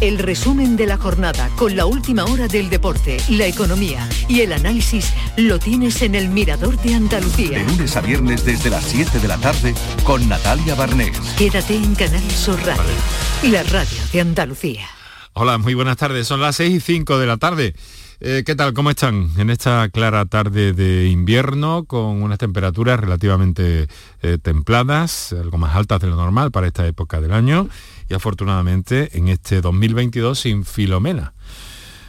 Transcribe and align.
El 0.00 0.20
resumen 0.20 0.76
de 0.76 0.86
la 0.86 0.96
jornada 0.96 1.50
con 1.56 1.74
la 1.74 1.84
última 1.84 2.24
hora 2.24 2.46
del 2.46 2.70
deporte, 2.70 3.16
la 3.30 3.46
economía 3.46 4.08
y 4.28 4.42
el 4.42 4.52
análisis 4.52 5.12
lo 5.36 5.58
tienes 5.58 6.02
en 6.02 6.14
el 6.14 6.28
Mirador 6.28 6.80
de 6.82 6.94
Andalucía. 6.94 7.58
De 7.58 7.64
lunes 7.64 7.96
a 7.96 8.00
viernes 8.00 8.44
desde 8.44 8.70
las 8.70 8.84
7 8.84 9.18
de 9.18 9.26
la 9.26 9.38
tarde 9.38 9.74
con 10.04 10.28
Natalia 10.28 10.76
Barnés. 10.76 11.18
Quédate 11.36 11.74
en 11.74 11.96
Canal 11.96 12.30
Sur 12.30 12.60
Radio, 12.64 13.50
la 13.50 13.64
radio 13.64 13.98
de 14.12 14.20
Andalucía. 14.20 14.86
Hola, 15.32 15.58
muy 15.58 15.74
buenas 15.74 15.96
tardes. 15.96 16.28
Son 16.28 16.40
las 16.40 16.54
6 16.54 16.76
y 16.76 16.80
5 16.80 17.18
de 17.18 17.26
la 17.26 17.36
tarde. 17.36 17.74
Eh, 18.20 18.44
¿Qué 18.46 18.54
tal? 18.54 18.74
¿Cómo 18.74 18.90
están? 18.90 19.30
En 19.36 19.50
esta 19.50 19.88
clara 19.88 20.24
tarde 20.26 20.74
de 20.74 21.06
invierno, 21.06 21.84
con 21.84 22.22
unas 22.22 22.38
temperaturas 22.38 23.00
relativamente 23.00 23.88
eh, 24.22 24.38
templadas, 24.40 25.32
algo 25.32 25.58
más 25.58 25.74
altas 25.74 26.00
de 26.00 26.06
lo 26.06 26.14
normal 26.14 26.52
para 26.52 26.68
esta 26.68 26.86
época 26.86 27.20
del 27.20 27.32
año 27.32 27.68
y 28.08 28.14
afortunadamente 28.14 29.16
en 29.16 29.28
este 29.28 29.60
2022 29.60 30.38
sin 30.38 30.64
Filomena. 30.64 31.32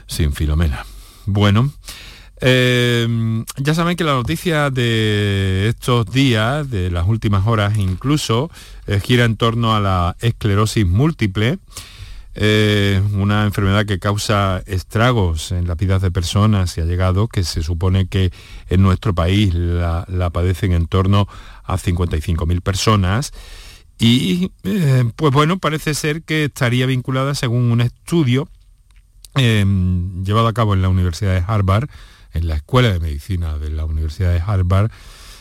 Sin 0.07 0.33
Filomena. 0.33 0.85
Bueno, 1.25 1.71
eh, 2.41 3.43
ya 3.57 3.73
saben 3.73 3.97
que 3.97 4.03
la 4.03 4.13
noticia 4.13 4.69
de 4.69 5.67
estos 5.67 6.09
días, 6.11 6.69
de 6.69 6.89
las 6.89 7.07
últimas 7.07 7.45
horas 7.47 7.77
incluso, 7.77 8.49
eh, 8.87 8.99
gira 9.03 9.25
en 9.25 9.35
torno 9.35 9.75
a 9.75 9.79
la 9.79 10.15
esclerosis 10.21 10.87
múltiple, 10.87 11.59
eh, 12.35 13.01
una 13.13 13.43
enfermedad 13.43 13.85
que 13.85 13.99
causa 13.99 14.63
estragos 14.65 15.51
en 15.51 15.67
la 15.67 15.75
vida 15.75 15.99
de 15.99 16.11
personas 16.11 16.77
y 16.77 16.81
ha 16.81 16.85
llegado, 16.85 17.27
que 17.27 17.43
se 17.43 17.61
supone 17.61 18.07
que 18.07 18.31
en 18.69 18.81
nuestro 18.81 19.13
país 19.13 19.53
la, 19.53 20.05
la 20.07 20.29
padecen 20.29 20.71
en 20.71 20.87
torno 20.87 21.27
a 21.65 21.77
55.000 21.77 22.61
personas 22.61 23.33
y 23.99 24.51
eh, 24.63 25.03
pues 25.15 25.33
bueno, 25.33 25.59
parece 25.59 25.93
ser 25.93 26.23
que 26.23 26.45
estaría 26.45 26.85
vinculada, 26.85 27.35
según 27.35 27.71
un 27.71 27.81
estudio 27.81 28.47
em, 29.35 30.23
llevado 30.23 30.47
a 30.47 30.53
cabo 30.53 30.73
en 30.73 30.81
la 30.81 30.89
Universidad 30.89 31.33
de 31.33 31.43
Harvard, 31.45 31.89
en 32.33 32.47
la 32.47 32.55
Escuela 32.55 32.91
de 32.91 32.99
Medicina 32.99 33.57
de 33.57 33.69
la 33.69 33.83
Universidad 33.83 34.31
de 34.31 34.39
Harvard, 34.39 34.89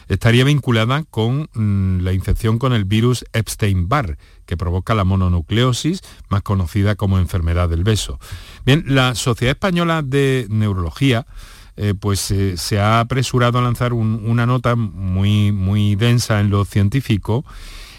estaría 0.08 0.42
vinculada 0.42 1.04
con 1.04 1.48
mm, 1.54 2.00
la 2.00 2.12
infección 2.12 2.58
con 2.58 2.72
el 2.72 2.84
virus 2.84 3.24
Epstein-Barr, 3.32 4.18
que 4.44 4.56
provoca 4.56 4.94
la 4.94 5.04
mononucleosis, 5.04 6.00
más 6.28 6.42
conocida 6.42 6.96
como 6.96 7.18
enfermedad 7.18 7.68
del 7.68 7.84
beso. 7.84 8.18
Bien, 8.66 8.82
la 8.86 9.14
Sociedad 9.14 9.52
Española 9.52 10.02
de 10.02 10.46
Neurología 10.48 11.26
eh, 11.76 11.94
pues 11.94 12.32
eh, 12.32 12.56
se 12.56 12.80
ha 12.80 12.98
apresurado 12.98 13.60
a 13.60 13.62
lanzar 13.62 13.92
una 13.92 14.46
nota 14.46 14.74
muy, 14.74 15.52
muy 15.52 15.94
densa 15.94 16.40
en 16.40 16.50
lo 16.50 16.64
científico 16.64 17.44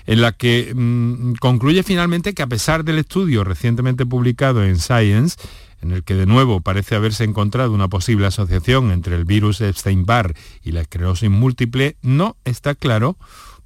en 0.06 0.22
la 0.22 0.32
que 0.32 0.74
mm, 0.76 1.34
concluye 1.40 1.84
finalmente 1.84 2.34
que 2.34 2.44
a 2.44 2.48
pesar 2.48 2.84
del 2.84 3.00
estudio 3.00 3.44
recientemente 3.44 4.06
publicado 4.06 4.64
en 4.64 4.78
Science, 4.78 5.38
en 5.82 5.92
el 5.92 6.04
que 6.04 6.16
de 6.16 6.26
nuevo 6.26 6.62
parece 6.62 6.96
haberse 6.96 7.24
encontrado 7.24 7.74
una 7.74 7.88
posible 7.88 8.26
asociación 8.26 8.92
entre 8.92 9.16
el 9.16 9.26
virus 9.26 9.62
Epstein-Barr 9.62 10.36
y 10.64 10.72
la 10.72 10.82
esclerosis 10.82 11.30
múltiple, 11.30 11.96
no 12.02 12.36
está 12.44 12.76
claro 12.76 13.18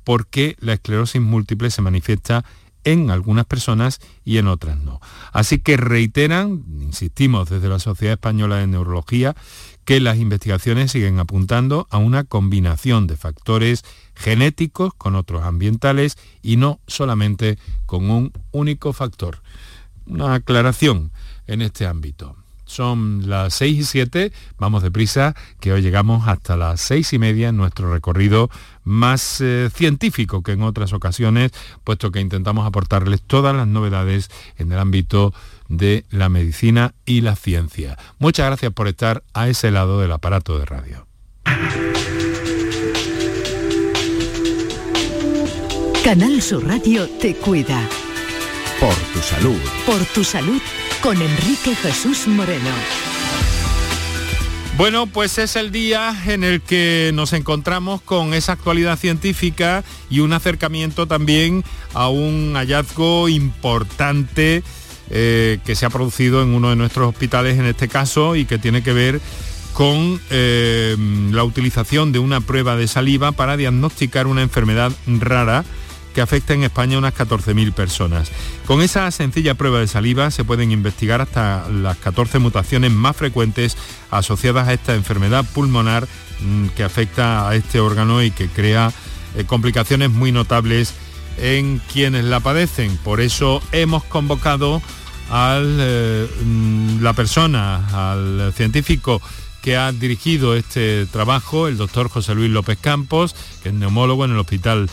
por 0.03 0.27
qué 0.27 0.55
la 0.59 0.73
esclerosis 0.73 1.21
múltiple 1.21 1.71
se 1.71 1.81
manifiesta 1.81 2.43
en 2.83 3.09
algunas 3.11 3.45
personas 3.45 3.99
y 4.23 4.37
en 4.37 4.47
otras 4.47 4.77
no. 4.77 4.99
Así 5.31 5.59
que 5.59 5.77
reiteran, 5.77 6.63
insistimos 6.81 7.49
desde 7.49 7.69
la 7.69 7.79
Sociedad 7.79 8.13
Española 8.13 8.57
de 8.57 8.67
Neurología, 8.67 9.35
que 9.85 9.99
las 9.99 10.17
investigaciones 10.17 10.91
siguen 10.91 11.19
apuntando 11.19 11.87
a 11.89 11.97
una 11.97 12.23
combinación 12.23 13.07
de 13.07 13.17
factores 13.17 13.83
genéticos 14.15 14.93
con 14.93 15.15
otros 15.15 15.43
ambientales 15.43 16.17
y 16.41 16.57
no 16.57 16.79
solamente 16.87 17.57
con 17.85 18.09
un 18.09 18.31
único 18.51 18.93
factor. 18.93 19.41
Una 20.05 20.35
aclaración 20.35 21.11
en 21.47 21.61
este 21.61 21.85
ámbito. 21.85 22.42
Son 22.73 23.29
las 23.29 23.53
6 23.53 23.79
y 23.79 23.83
7, 23.83 24.31
vamos 24.57 24.81
deprisa, 24.81 25.35
que 25.59 25.71
hoy 25.71 25.83
llegamos 25.83 26.27
hasta 26.27 26.57
las 26.57 26.81
seis 26.81 27.13
y 27.13 27.19
media 27.19 27.49
en 27.49 27.57
nuestro 27.57 27.93
recorrido 27.93 28.49
más 28.83 29.41
eh, 29.41 29.69
científico 29.71 30.41
que 30.41 30.53
en 30.53 30.63
otras 30.63 30.91
ocasiones, 30.91 31.51
puesto 31.83 32.11
que 32.11 32.19
intentamos 32.19 32.65
aportarles 32.65 33.21
todas 33.21 33.55
las 33.55 33.67
novedades 33.67 34.31
en 34.57 34.71
el 34.71 34.79
ámbito 34.79 35.35
de 35.69 36.05
la 36.09 36.29
medicina 36.29 36.95
y 37.05 37.21
la 37.21 37.35
ciencia. 37.35 37.95
Muchas 38.17 38.47
gracias 38.47 38.73
por 38.73 38.87
estar 38.87 39.23
a 39.35 39.47
ese 39.49 39.69
lado 39.69 39.99
del 39.99 40.11
aparato 40.11 40.57
de 40.57 40.65
radio. 40.65 41.05
Canal 46.03 46.41
Sur 46.41 46.65
Radio 46.65 47.07
te 47.21 47.35
cuida. 47.35 47.87
Por 48.79 48.95
tu 48.95 49.19
salud. 49.19 49.59
Por 49.85 50.03
tu 50.05 50.23
salud 50.23 50.59
con 51.03 51.21
Enrique 51.21 51.75
Jesús 51.75 52.29
Moreno. 52.29 52.69
Bueno, 54.77 55.05
pues 55.05 55.37
es 55.37 55.57
el 55.57 55.69
día 55.69 56.15
en 56.25 56.45
el 56.45 56.61
que 56.61 57.11
nos 57.13 57.33
encontramos 57.33 58.01
con 58.01 58.33
esa 58.33 58.53
actualidad 58.53 58.97
científica 58.97 59.83
y 60.09 60.21
un 60.21 60.31
acercamiento 60.31 61.05
también 61.05 61.65
a 61.93 62.07
un 62.07 62.53
hallazgo 62.55 63.27
importante 63.27 64.63
eh, 65.09 65.59
que 65.65 65.75
se 65.75 65.85
ha 65.85 65.89
producido 65.89 66.41
en 66.41 66.55
uno 66.55 66.69
de 66.69 66.77
nuestros 66.77 67.09
hospitales 67.09 67.59
en 67.59 67.65
este 67.65 67.89
caso 67.89 68.37
y 68.37 68.45
que 68.45 68.57
tiene 68.57 68.81
que 68.81 68.93
ver 68.93 69.19
con 69.73 70.21
eh, 70.29 70.95
la 71.31 71.43
utilización 71.43 72.13
de 72.13 72.19
una 72.19 72.39
prueba 72.39 72.77
de 72.77 72.87
saliva 72.87 73.33
para 73.33 73.57
diagnosticar 73.57 74.25
una 74.25 74.41
enfermedad 74.41 74.93
rara 75.05 75.65
que 76.13 76.21
afecta 76.21 76.53
en 76.53 76.63
España 76.63 76.95
a 76.95 76.99
unas 76.99 77.15
14.000 77.15 77.73
personas. 77.73 78.31
Con 78.65 78.81
esa 78.81 79.09
sencilla 79.11 79.55
prueba 79.55 79.79
de 79.79 79.87
saliva 79.87 80.31
se 80.31 80.45
pueden 80.45 80.71
investigar 80.71 81.21
hasta 81.21 81.67
las 81.69 81.97
14 81.97 82.39
mutaciones 82.39 82.91
más 82.91 83.15
frecuentes 83.15 83.77
asociadas 84.11 84.67
a 84.67 84.73
esta 84.73 84.95
enfermedad 84.95 85.45
pulmonar 85.53 86.07
mm, 86.41 86.67
que 86.67 86.83
afecta 86.83 87.49
a 87.49 87.55
este 87.55 87.79
órgano 87.79 88.23
y 88.23 88.31
que 88.31 88.47
crea 88.47 88.91
eh, 89.35 89.43
complicaciones 89.45 90.09
muy 90.11 90.31
notables 90.31 90.93
en 91.37 91.81
quienes 91.91 92.25
la 92.25 92.39
padecen. 92.39 92.95
Por 92.97 93.19
eso 93.19 93.61
hemos 93.71 94.03
convocado 94.03 94.81
a 95.31 95.59
eh, 95.61 96.27
mm, 96.45 97.01
la 97.01 97.13
persona, 97.13 98.11
al 98.11 98.53
científico 98.53 99.21
que 99.63 99.77
ha 99.77 99.93
dirigido 99.93 100.55
este 100.55 101.05
trabajo, 101.05 101.69
el 101.69 101.77
doctor 101.77 102.09
José 102.09 102.35
Luis 102.35 102.51
López 102.51 102.77
Campos, 102.79 103.33
que 103.63 103.69
es 103.69 103.75
neumólogo 103.75 104.25
en 104.25 104.31
el 104.31 104.37
Hospital 104.37 104.89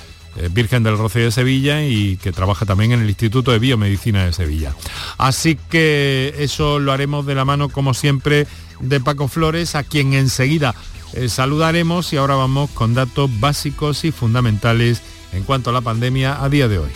Virgen 0.53 0.83
del 0.83 0.97
Rocío 0.97 1.25
de 1.25 1.31
Sevilla 1.31 1.85
y 1.85 2.17
que 2.17 2.33
trabaja 2.33 2.65
también 2.65 2.93
en 2.93 3.01
el 3.01 3.09
Instituto 3.09 3.51
de 3.51 3.59
Biomedicina 3.59 4.25
de 4.25 4.33
Sevilla. 4.33 4.75
Así 5.19 5.59
que 5.69 6.35
eso 6.39 6.79
lo 6.79 6.93
haremos 6.93 7.27
de 7.27 7.35
la 7.35 7.45
mano, 7.45 7.69
como 7.69 7.95
siempre, 7.95 8.47
de 8.81 9.01
Paco 9.01 9.29
Flores, 9.29 9.75
a 9.75 9.83
quien 9.83 10.15
enseguida 10.15 10.75
eh, 11.13 11.29
saludaremos 11.29 12.13
y 12.13 12.17
ahora 12.17 12.37
vamos 12.37 12.71
con 12.71 12.95
datos 12.95 13.29
básicos 13.41 14.05
y 14.05 14.13
fundamentales 14.13 15.03
en 15.33 15.43
cuanto 15.43 15.71
a 15.71 15.73
la 15.73 15.81
pandemia 15.81 16.43
a 16.43 16.49
día 16.49 16.69
de 16.69 16.79
hoy. 16.79 16.91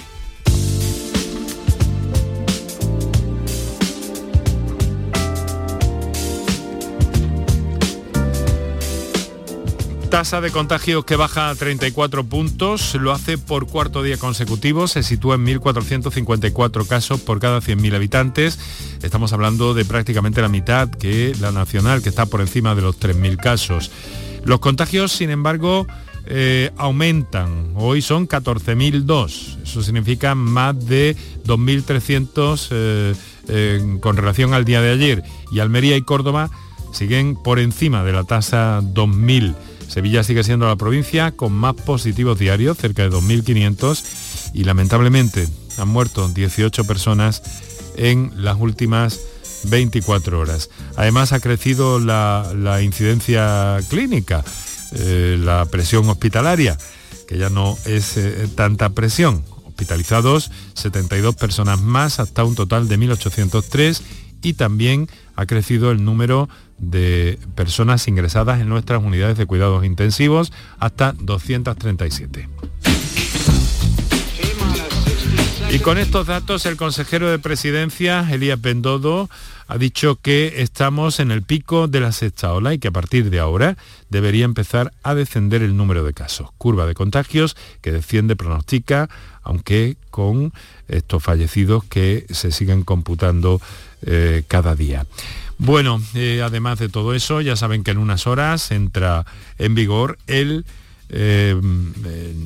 Tasa 10.14 10.40
de 10.40 10.52
contagios 10.52 11.04
que 11.04 11.16
baja 11.16 11.50
a 11.50 11.56
34 11.56 12.22
puntos, 12.22 12.94
lo 12.94 13.10
hace 13.10 13.36
por 13.36 13.66
cuarto 13.66 14.00
día 14.00 14.16
consecutivo, 14.16 14.86
se 14.86 15.02
sitúa 15.02 15.34
en 15.34 15.44
1.454 15.44 16.86
casos 16.86 17.20
por 17.20 17.40
cada 17.40 17.58
100.000 17.58 17.96
habitantes. 17.96 18.60
Estamos 19.02 19.32
hablando 19.32 19.74
de 19.74 19.84
prácticamente 19.84 20.40
la 20.40 20.48
mitad 20.48 20.88
que 20.88 21.34
la 21.40 21.50
nacional, 21.50 22.00
que 22.00 22.10
está 22.10 22.26
por 22.26 22.42
encima 22.42 22.76
de 22.76 22.82
los 22.82 23.00
3.000 23.00 23.38
casos. 23.38 23.90
Los 24.44 24.60
contagios, 24.60 25.10
sin 25.10 25.30
embargo, 25.30 25.88
eh, 26.26 26.70
aumentan. 26.76 27.72
Hoy 27.74 28.00
son 28.00 28.28
14.002. 28.28 29.64
Eso 29.64 29.82
significa 29.82 30.36
más 30.36 30.86
de 30.86 31.16
2.300 31.44 32.68
eh, 32.70 33.14
eh, 33.48 33.98
con 33.98 34.16
relación 34.16 34.54
al 34.54 34.64
día 34.64 34.80
de 34.80 34.92
ayer. 34.92 35.24
Y 35.50 35.58
Almería 35.58 35.96
y 35.96 36.02
Córdoba 36.02 36.50
siguen 36.92 37.34
por 37.34 37.58
encima 37.58 38.04
de 38.04 38.12
la 38.12 38.22
tasa 38.22 38.80
2.000. 38.80 39.56
Sevilla 39.88 40.24
sigue 40.24 40.44
siendo 40.44 40.66
la 40.66 40.76
provincia 40.76 41.32
con 41.32 41.52
más 41.52 41.74
positivos 41.74 42.38
diarios, 42.38 42.78
cerca 42.78 43.02
de 43.02 43.10
2.500. 43.10 44.02
Y 44.54 44.64
lamentablemente 44.64 45.48
han 45.78 45.88
muerto 45.88 46.28
18 46.28 46.84
personas 46.84 47.42
en 47.96 48.32
las 48.36 48.58
últimas 48.58 49.20
24 49.64 50.38
horas. 50.38 50.70
Además 50.96 51.32
ha 51.32 51.40
crecido 51.40 51.98
la 51.98 52.80
incidencia 52.82 53.78
clínica. 53.88 54.44
Eh, 54.96 55.36
la 55.40 55.64
presión 55.64 56.08
hospitalaria, 56.08 56.78
que 57.26 57.36
ya 57.36 57.50
no 57.50 57.76
es 57.84 58.16
eh, 58.16 58.48
tanta 58.54 58.90
presión. 58.90 59.44
Hospitalizados 59.66 60.52
72 60.74 61.34
personas 61.34 61.80
más 61.80 62.20
hasta 62.20 62.44
un 62.44 62.54
total 62.54 62.86
de 62.86 62.96
1.803 62.96 64.00
y 64.44 64.52
también 64.54 65.08
ha 65.34 65.46
crecido 65.46 65.90
el 65.90 66.04
número 66.04 66.48
de 66.78 67.38
personas 67.56 68.06
ingresadas 68.06 68.60
en 68.60 68.68
nuestras 68.68 69.02
unidades 69.02 69.38
de 69.38 69.46
cuidados 69.46 69.84
intensivos 69.84 70.52
hasta 70.78 71.12
237. 71.18 72.48
Y 75.74 75.80
con 75.80 75.98
estos 75.98 76.28
datos, 76.28 76.66
el 76.66 76.76
consejero 76.76 77.28
de 77.28 77.40
presidencia, 77.40 78.24
Elías 78.30 78.60
Bendodo, 78.60 79.28
ha 79.66 79.76
dicho 79.76 80.14
que 80.22 80.62
estamos 80.62 81.18
en 81.18 81.32
el 81.32 81.42
pico 81.42 81.88
de 81.88 81.98
la 81.98 82.12
sexta 82.12 82.52
ola 82.52 82.72
y 82.74 82.78
que 82.78 82.86
a 82.86 82.92
partir 82.92 83.28
de 83.28 83.40
ahora 83.40 83.76
debería 84.08 84.44
empezar 84.44 84.92
a 85.02 85.16
descender 85.16 85.64
el 85.64 85.76
número 85.76 86.04
de 86.04 86.14
casos. 86.14 86.50
Curva 86.58 86.86
de 86.86 86.94
contagios 86.94 87.56
que 87.80 87.90
desciende, 87.90 88.36
pronostica, 88.36 89.10
aunque 89.42 89.96
con 90.12 90.52
estos 90.86 91.20
fallecidos 91.20 91.82
que 91.82 92.24
se 92.30 92.52
siguen 92.52 92.84
computando 92.84 93.60
eh, 94.02 94.44
cada 94.46 94.76
día. 94.76 95.06
Bueno, 95.58 96.00
eh, 96.14 96.40
además 96.44 96.78
de 96.78 96.88
todo 96.88 97.14
eso, 97.14 97.40
ya 97.40 97.56
saben 97.56 97.82
que 97.82 97.90
en 97.90 97.98
unas 97.98 98.28
horas 98.28 98.70
entra 98.70 99.26
en 99.58 99.74
vigor 99.74 100.18
el 100.28 100.66
eh, 101.16 101.58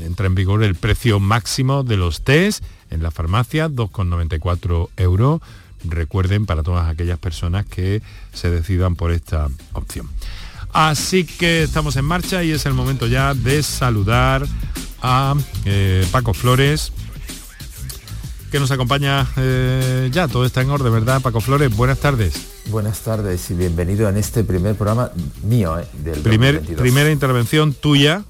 entra 0.04 0.26
en 0.26 0.34
vigor 0.34 0.62
el 0.62 0.74
precio 0.74 1.20
máximo 1.20 1.82
de 1.82 1.96
los 1.96 2.22
test 2.22 2.62
en 2.90 3.02
la 3.02 3.10
farmacia, 3.10 3.68
2,94 3.68 4.88
euros 4.96 5.40
recuerden 5.84 6.46
para 6.46 6.62
todas 6.62 6.88
aquellas 6.88 7.18
personas 7.18 7.66
que 7.66 8.02
se 8.32 8.50
decidan 8.50 8.96
por 8.96 9.12
esta 9.12 9.48
opción. 9.72 10.08
Así 10.72 11.24
que 11.24 11.62
estamos 11.62 11.96
en 11.96 12.04
marcha 12.04 12.44
y 12.44 12.50
es 12.50 12.66
el 12.66 12.74
momento 12.74 13.06
ya 13.06 13.34
de 13.34 13.62
saludar 13.62 14.46
a 15.00 15.34
eh, 15.64 16.06
Paco 16.10 16.34
Flores, 16.34 16.92
que 18.50 18.60
nos 18.60 18.70
acompaña 18.70 19.26
eh, 19.36 20.10
ya. 20.12 20.28
Todo 20.28 20.44
está 20.44 20.60
en 20.60 20.70
orden, 20.70 20.92
¿verdad? 20.92 21.20
Paco 21.22 21.40
Flores, 21.40 21.74
buenas 21.74 21.98
tardes. 21.98 22.34
Buenas 22.66 23.00
tardes 23.00 23.50
y 23.50 23.54
bienvenido 23.54 24.08
en 24.08 24.18
este 24.18 24.44
primer 24.44 24.74
programa 24.74 25.10
mío, 25.42 25.78
eh, 25.78 25.86
del 26.04 26.20
Primer, 26.20 26.60
Primera 26.60 27.10
intervención 27.10 27.72
tuya 27.72 28.24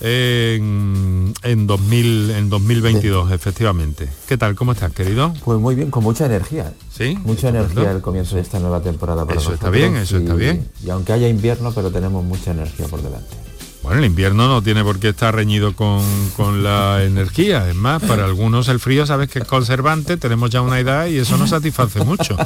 en, 0.00 1.32
en, 1.42 1.66
2000, 1.66 2.30
en 2.30 2.50
2022, 2.50 3.32
efectivamente. 3.32 4.08
¿Qué 4.26 4.36
tal? 4.36 4.54
¿Cómo 4.54 4.72
estás, 4.72 4.92
querido? 4.92 5.34
Pues 5.44 5.58
muy 5.58 5.74
bien, 5.74 5.90
con 5.90 6.04
mucha 6.04 6.26
energía. 6.26 6.72
Sí. 6.92 7.18
Mucha 7.24 7.48
energía 7.48 7.90
al 7.90 8.00
comienzo 8.00 8.36
de 8.36 8.42
esta 8.42 8.58
nueva 8.58 8.82
temporada. 8.82 9.26
eso 9.34 9.54
está 9.54 9.70
bien, 9.70 9.96
eso 9.96 10.18
está 10.18 10.34
bien. 10.34 10.68
Y 10.84 10.90
aunque 10.90 11.12
haya 11.12 11.28
invierno, 11.28 11.72
pero 11.72 11.90
tenemos 11.90 12.24
mucha 12.24 12.52
energía 12.52 12.86
por 12.86 13.02
delante. 13.02 13.36
Bueno, 13.82 14.00
el 14.00 14.04
invierno 14.04 14.46
no 14.46 14.62
tiene 14.62 14.84
por 14.84 14.98
qué 14.98 15.08
estar 15.08 15.34
reñido 15.34 15.74
con, 15.74 16.02
con, 16.36 16.62
la 16.62 17.02
energía. 17.02 17.68
Es 17.68 17.74
más, 17.74 18.02
para 18.02 18.26
algunos 18.26 18.68
el 18.68 18.78
frío, 18.78 19.06
sabes 19.06 19.30
que 19.30 19.38
es 19.38 19.46
conservante, 19.46 20.18
tenemos 20.18 20.50
ya 20.50 20.60
una 20.60 20.78
edad 20.78 21.06
y 21.06 21.16
eso 21.16 21.38
nos 21.38 21.50
satisface 21.50 22.04
mucho. 22.04 22.36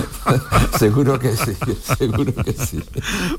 seguro 0.78 1.18
que 1.18 1.34
sí, 1.34 1.56
seguro 1.96 2.34
que 2.34 2.52
sí. 2.52 2.82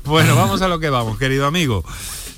Bueno, 0.04 0.34
vamos 0.34 0.60
a 0.62 0.68
lo 0.68 0.80
que 0.80 0.90
vamos, 0.90 1.18
querido 1.18 1.46
amigo. 1.46 1.84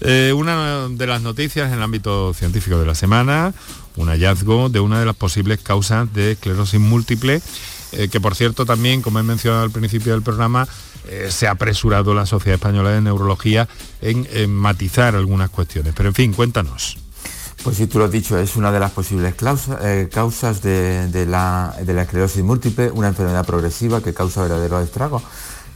Eh, 0.04 0.32
una 0.32 0.88
de 0.88 1.06
las 1.06 1.22
noticias 1.22 1.68
en 1.68 1.74
el 1.74 1.82
ámbito 1.82 2.34
científico 2.34 2.76
de 2.76 2.86
la 2.86 2.96
semana, 2.96 3.54
un 3.94 4.08
hallazgo 4.08 4.68
de 4.68 4.80
una 4.80 4.98
de 4.98 5.06
las 5.06 5.14
posibles 5.14 5.60
causas 5.60 6.12
de 6.12 6.32
esclerosis 6.32 6.80
múltiple, 6.80 7.40
eh, 7.92 8.08
que 8.08 8.20
por 8.20 8.34
cierto 8.34 8.66
también, 8.66 9.00
como 9.00 9.20
he 9.20 9.22
mencionado 9.22 9.62
al 9.62 9.70
principio 9.70 10.12
del 10.12 10.22
programa, 10.22 10.66
eh, 11.06 11.28
se 11.30 11.46
ha 11.46 11.52
apresurado 11.52 12.14
la 12.14 12.26
Sociedad 12.26 12.56
Española 12.56 12.90
de 12.90 13.00
Neurología 13.00 13.68
en, 14.00 14.52
matizar 14.52 15.14
algunas 15.14 15.50
cuestiones. 15.50 15.94
Pero 15.96 16.08
en 16.08 16.14
fin, 16.16 16.32
cuéntanos. 16.32 16.98
Pues 17.62 17.76
sí, 17.76 17.86
tú 17.86 18.00
lo 18.00 18.06
has 18.06 18.10
dicho, 18.10 18.36
es 18.38 18.56
una 18.56 18.72
de 18.72 18.80
las 18.80 18.90
posibles 18.90 19.36
causas 19.36 20.62
de, 20.62 21.26
la, 21.28 21.76
de 21.80 21.94
la 21.94 22.02
esclerosis 22.02 22.42
múltiple, 22.42 22.90
una 22.90 23.06
enfermedad 23.06 23.46
progresiva 23.46 24.02
que 24.02 24.12
causa 24.12 24.42
verdaderos 24.42 24.82
estragos 24.82 25.22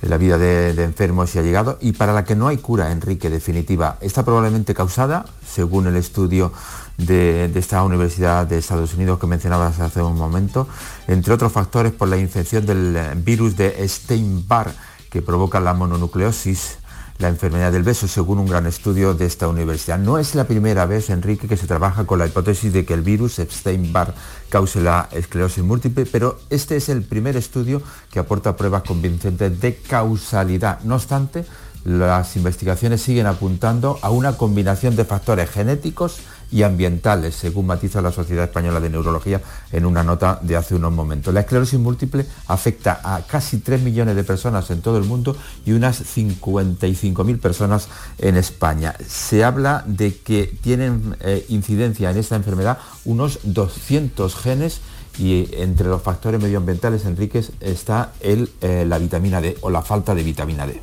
la 0.02 0.18
vida 0.18 0.38
de, 0.38 0.70
enfermos 0.82 1.34
y 1.34 1.38
allegados 1.38 1.76
y 1.80 1.92
para 1.92 2.12
la 2.12 2.24
que 2.24 2.36
no 2.36 2.48
hay 2.48 2.58
cura, 2.58 2.92
Enrique, 2.92 3.30
definitiva. 3.30 3.98
Está 4.00 4.24
probablemente 4.24 4.74
causada, 4.74 5.24
según 5.46 5.86
el 5.86 5.96
estudio 5.96 6.52
de, 6.98 7.50
esta 7.54 7.82
Universidad 7.82 8.46
de 8.46 8.58
Estados 8.58 8.94
Unidos 8.94 9.18
que 9.18 9.26
mencionabas 9.26 9.80
hace 9.80 10.02
un 10.02 10.16
momento, 10.16 10.68
entre 11.08 11.34
otros 11.34 11.52
factores 11.52 11.92
por 11.92 12.08
la 12.08 12.16
infección 12.16 12.66
del 12.66 12.98
virus 13.16 13.56
de 13.56 13.86
Steinbar 13.88 14.72
que 15.10 15.22
provoca 15.22 15.60
la 15.60 15.74
mononucleosis 15.74 16.78
la 17.18 17.28
enfermedad 17.28 17.72
del 17.72 17.82
beso, 17.82 18.08
según 18.08 18.38
un 18.38 18.46
gran 18.46 18.66
estudio 18.66 19.14
de 19.14 19.26
esta 19.26 19.48
universidad. 19.48 19.98
No 19.98 20.18
es 20.18 20.34
la 20.34 20.44
primera 20.44 20.86
vez, 20.86 21.10
Enrique, 21.10 21.48
que 21.48 21.56
se 21.56 21.66
trabaja 21.66 22.04
con 22.04 22.18
la 22.18 22.26
hipótesis 22.26 22.72
de 22.72 22.84
que 22.84 22.94
el 22.94 23.02
virus 23.02 23.38
Epstein-Barr 23.38 24.14
cause 24.48 24.80
la 24.80 25.08
esclerosis 25.12 25.64
múltiple, 25.64 26.06
pero 26.06 26.38
este 26.50 26.76
es 26.76 26.88
el 26.88 27.02
primer 27.02 27.36
estudio 27.36 27.82
que 28.10 28.18
aporta 28.18 28.56
pruebas 28.56 28.82
convincentes 28.82 29.60
de 29.60 29.76
causalidad. 29.76 30.80
No 30.82 30.96
obstante, 30.96 31.44
las 31.84 32.36
investigaciones 32.36 33.00
siguen 33.00 33.26
apuntando 33.26 33.98
a 34.02 34.10
una 34.10 34.36
combinación 34.36 34.96
de 34.96 35.04
factores 35.04 35.48
genéticos, 35.50 36.18
y 36.50 36.62
ambientales, 36.62 37.34
según 37.34 37.66
matiza 37.66 38.00
la 38.00 38.12
Sociedad 38.12 38.44
Española 38.44 38.80
de 38.80 38.90
Neurología 38.90 39.40
en 39.72 39.86
una 39.86 40.02
nota 40.02 40.38
de 40.42 40.56
hace 40.56 40.74
unos 40.74 40.92
momentos. 40.92 41.34
La 41.34 41.40
esclerosis 41.40 41.78
múltiple 41.78 42.26
afecta 42.46 43.00
a 43.02 43.22
casi 43.22 43.58
3 43.58 43.82
millones 43.82 44.16
de 44.16 44.24
personas 44.24 44.70
en 44.70 44.80
todo 44.80 44.98
el 44.98 45.04
mundo 45.04 45.36
y 45.64 45.72
unas 45.72 46.16
55.000 46.16 47.40
personas 47.40 47.88
en 48.18 48.36
España. 48.36 48.94
Se 49.06 49.44
habla 49.44 49.84
de 49.86 50.16
que 50.16 50.46
tienen 50.62 51.16
eh, 51.20 51.44
incidencia 51.48 52.10
en 52.10 52.18
esta 52.18 52.36
enfermedad 52.36 52.78
unos 53.04 53.40
200 53.42 54.34
genes 54.36 54.80
y 55.18 55.48
entre 55.54 55.88
los 55.88 56.02
factores 56.02 56.40
medioambientales, 56.40 57.04
Enríquez, 57.06 57.52
está 57.60 58.12
el, 58.20 58.50
eh, 58.60 58.84
la 58.86 58.98
vitamina 58.98 59.40
D 59.40 59.56
o 59.62 59.70
la 59.70 59.82
falta 59.82 60.14
de 60.14 60.22
vitamina 60.22 60.66
D. 60.66 60.80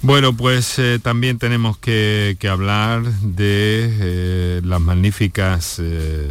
Bueno, 0.00 0.32
pues 0.32 0.78
eh, 0.78 1.00
también 1.02 1.38
tenemos 1.38 1.76
que, 1.76 2.36
hablar 2.48 3.02
de 3.04 3.90
eh, 4.00 4.60
las 4.64 4.80
magníficas 4.80 5.78
eh, 5.80 6.30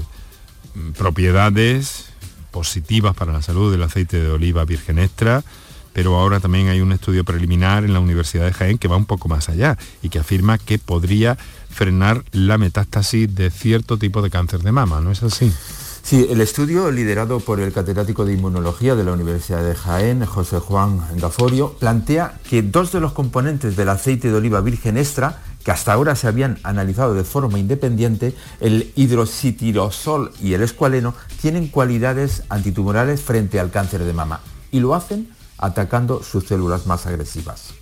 propiedades 0.98 2.06
positivas 2.52 3.14
para 3.14 3.34
la 3.34 3.42
salud 3.42 3.72
del 3.72 3.84
aceite 3.84 4.22
de 4.22 4.30
oliva 4.30 4.64
virgen 4.64 5.00
extra, 5.00 5.44
pero 5.92 6.16
ahora 6.16 6.40
también 6.40 6.70
hay 6.70 6.80
un 6.80 6.94
estudio 6.94 7.26
preliminar 7.26 7.84
en 7.84 7.94
la 7.94 8.00
Universidad 8.00 8.46
de 8.46 8.54
Jaén 8.54 8.78
que 8.78 8.88
va 8.88 8.96
un 8.96 9.06
poco 9.06 9.28
más 9.28 9.50
allá 9.50 9.78
y 10.02 10.10
que 10.10 10.20
afirma 10.20 10.58
que 10.58 10.80
podría 10.80 11.38
frenar 11.70 12.24
la 12.32 12.58
metástasis 12.58 13.36
de 13.36 13.52
cierto 13.52 13.98
tipo 13.98 14.22
de 14.22 14.30
cáncer 14.30 14.62
de 14.62 14.72
mama, 14.72 15.02
¿no 15.02 15.12
es 15.12 15.24
así? 15.24 15.52
Sí, 16.08 16.26
el 16.30 16.40
estudio, 16.40 16.90
liderado 16.90 17.42
por 17.42 17.60
el 17.60 17.74
catedrático 17.74 18.24
de 18.24 18.32
Inmunología 18.32 18.96
de 18.96 19.04
la 19.04 19.12
Universidad 19.12 19.62
de 19.62 19.76
Jaén, 19.76 20.26
José 20.26 20.60
Juan 20.60 21.02
Gaforio, 21.18 21.74
plantea 21.74 22.40
que 22.50 22.62
dos 22.62 22.94
de 22.94 23.02
los 23.02 23.12
componentes 23.12 23.76
del 23.76 23.90
aceite 23.90 24.30
de 24.30 24.36
oliva 24.36 24.62
virgen 24.62 24.96
extra, 24.96 25.42
que 25.66 25.72
hasta 25.72 25.92
ahora 25.92 26.16
se 26.16 26.28
habían 26.28 26.60
analizado 26.64 27.14
de 27.14 27.26
forma 27.26 27.60
independiente, 27.60 28.34
el 28.62 28.94
hidroxitirosol 28.96 30.32
y 30.42 30.54
el 30.54 30.62
escualeno, 30.62 31.14
tienen 31.42 31.68
cualidades 31.68 32.44
antitumorales 32.48 33.20
frente 33.20 33.60
al 33.60 33.70
cáncer 33.70 34.06
de 34.06 34.14
mama 34.14 34.40
y 34.72 34.80
lo 34.80 34.96
hacen 34.96 35.28
atacando 35.58 36.24
sus 36.24 36.46
células 36.46 36.88
más 36.88 37.06
agresivas. 37.06 37.74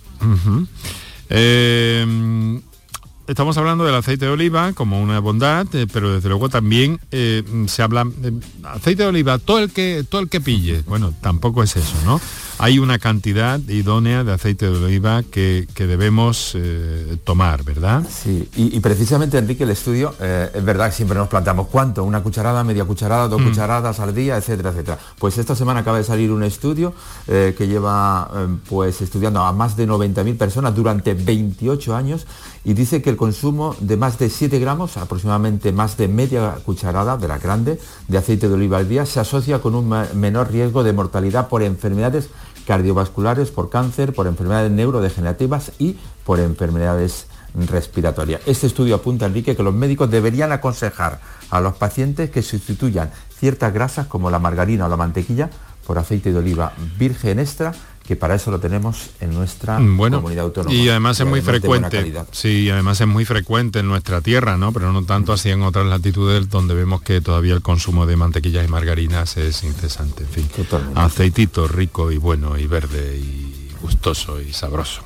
Estamos 3.26 3.58
hablando 3.58 3.84
del 3.84 3.94
aceite 3.94 4.26
de 4.26 4.30
oliva 4.30 4.72
como 4.72 5.02
una 5.02 5.18
bondad, 5.18 5.66
eh, 5.74 5.86
pero 5.92 6.14
desde 6.14 6.28
luego 6.28 6.48
también 6.48 7.00
eh, 7.10 7.42
se 7.66 7.82
habla 7.82 8.04
de 8.04 8.32
aceite 8.62 9.02
de 9.02 9.08
oliva, 9.08 9.38
todo 9.38 9.58
el 9.58 9.72
que 9.72 10.04
todo 10.08 10.20
el 10.20 10.28
que 10.28 10.40
pille. 10.40 10.82
Bueno, 10.86 11.12
tampoco 11.20 11.64
es 11.64 11.74
eso, 11.74 11.96
¿no? 12.04 12.20
Hay 12.58 12.78
una 12.78 12.98
cantidad 12.98 13.60
idónea 13.68 14.24
de 14.24 14.32
aceite 14.32 14.66
de 14.66 14.84
oliva 14.84 15.22
que, 15.22 15.66
debemos 15.76 16.52
eh, 16.54 17.16
tomar, 17.24 17.62
¿verdad? 17.64 18.04
Sí, 18.08 18.48
y, 18.56 18.80
precisamente 18.80 19.38
Enrique, 19.38 19.64
el 19.64 19.70
estudio, 19.70 20.14
eh, 20.20 20.50
es 20.54 20.64
verdad 20.64 20.86
que 20.86 20.96
siempre 20.96 21.16
nos 21.16 21.28
planteamos 21.28 21.68
cuánto, 21.68 22.02
una 22.02 22.22
cucharada, 22.22 22.64
media 22.64 22.84
cucharada, 22.84 23.28
dos 23.28 23.40
mm. 23.40 23.48
cucharadas 23.48 24.00
al 24.00 24.14
día, 24.14 24.36
etcétera, 24.36 24.70
etcétera. 24.70 24.98
Pues 25.18 25.38
esta 25.38 25.54
semana 25.54 25.80
acaba 25.80 25.98
de 25.98 26.04
salir 26.04 26.32
un 26.32 26.42
estudio 26.42 26.94
eh, 27.28 27.54
que 27.56 27.68
lleva 27.68 28.30
pues 28.68 29.00
estudiando 29.02 29.40
a 29.40 29.52
más 29.52 29.76
de 29.76 29.86
90.000 29.86 30.36
personas 30.36 30.74
durante 30.74 31.14
28 31.14 31.94
años 31.94 32.26
y 32.64 32.74
dice 32.74 33.00
que 33.00 33.10
el 33.10 33.16
consumo 33.16 33.76
de 33.80 33.96
más 33.96 34.18
de 34.18 34.28
7 34.28 34.58
gramos, 34.58 34.96
aproximadamente 34.96 35.72
más 35.72 35.96
de 35.96 36.08
media 36.08 36.56
cucharada 36.64 37.16
de 37.16 37.28
la 37.28 37.38
grande, 37.38 37.78
de 38.08 38.18
aceite 38.18 38.48
de 38.48 38.54
oliva 38.54 38.78
al 38.78 38.88
día, 38.88 39.06
se 39.06 39.20
asocia 39.20 39.60
con 39.60 39.74
un 39.74 39.88
menor 40.14 40.50
riesgo 40.50 40.82
de 40.82 40.92
mortalidad 40.92 41.48
por 41.48 41.62
enfermedades 41.62 42.28
cardiovasculares, 42.66 43.50
por 43.50 43.70
cáncer, 43.70 44.12
por 44.12 44.26
enfermedades 44.26 44.70
neurodegenerativas 44.70 45.72
y 45.78 45.96
por 46.24 46.40
enfermedades 46.40 47.26
respiratorias. 47.54 48.42
Este 48.46 48.66
estudio 48.66 48.96
apunta, 48.96 49.26
Enrique, 49.26 49.56
que 49.56 49.62
los 49.62 49.72
médicos 49.72 50.10
deberían 50.10 50.52
aconsejar 50.52 51.20
a 51.50 51.60
los 51.60 51.74
pacientes 51.76 52.30
que 52.30 52.42
sustituyan 52.42 53.10
ciertas 53.38 53.72
grasas 53.72 54.06
como 54.06 54.30
la 54.30 54.38
margarina 54.38 54.86
o 54.86 54.88
la 54.88 54.96
mantequilla 54.96 55.48
por 55.86 55.98
aceite 55.98 56.32
de 56.32 56.38
oliva 56.38 56.72
virgen 56.98 57.38
extra 57.38 57.72
que 58.06 58.16
para 58.16 58.34
eso 58.34 58.50
lo 58.50 58.60
tenemos 58.60 59.10
en 59.20 59.34
nuestra 59.34 59.78
mm, 59.78 59.98
comunidad 59.98 60.44
autónoma. 60.44 60.74
Y 60.74 60.88
además 60.88 61.18
es 61.20 61.26
muy 61.26 61.40
frecuente. 61.40 62.14
Sí, 62.32 62.70
además 62.70 63.00
es 63.00 63.06
muy 63.06 63.24
frecuente 63.24 63.80
en 63.80 63.88
nuestra 63.88 64.20
tierra, 64.20 64.56
¿no? 64.56 64.72
Pero 64.72 64.92
no 64.92 65.04
tanto 65.04 65.32
así 65.32 65.50
en 65.50 65.62
otras 65.62 65.86
latitudes 65.86 66.48
donde 66.48 66.74
vemos 66.74 67.02
que 67.02 67.20
todavía 67.20 67.54
el 67.54 67.62
consumo 67.62 68.06
de 68.06 68.16
mantequillas 68.16 68.64
y 68.64 68.68
margarinas 68.68 69.36
es 69.36 69.62
incesante. 69.64 70.22
En 70.24 70.28
fin, 70.28 70.48
aceitito 70.94 71.66
rico 71.68 72.12
y 72.12 72.18
bueno 72.18 72.56
y 72.56 72.66
verde 72.66 73.18
y 73.18 73.70
gustoso 73.82 74.40
y 74.40 74.52
sabroso. 74.52 75.02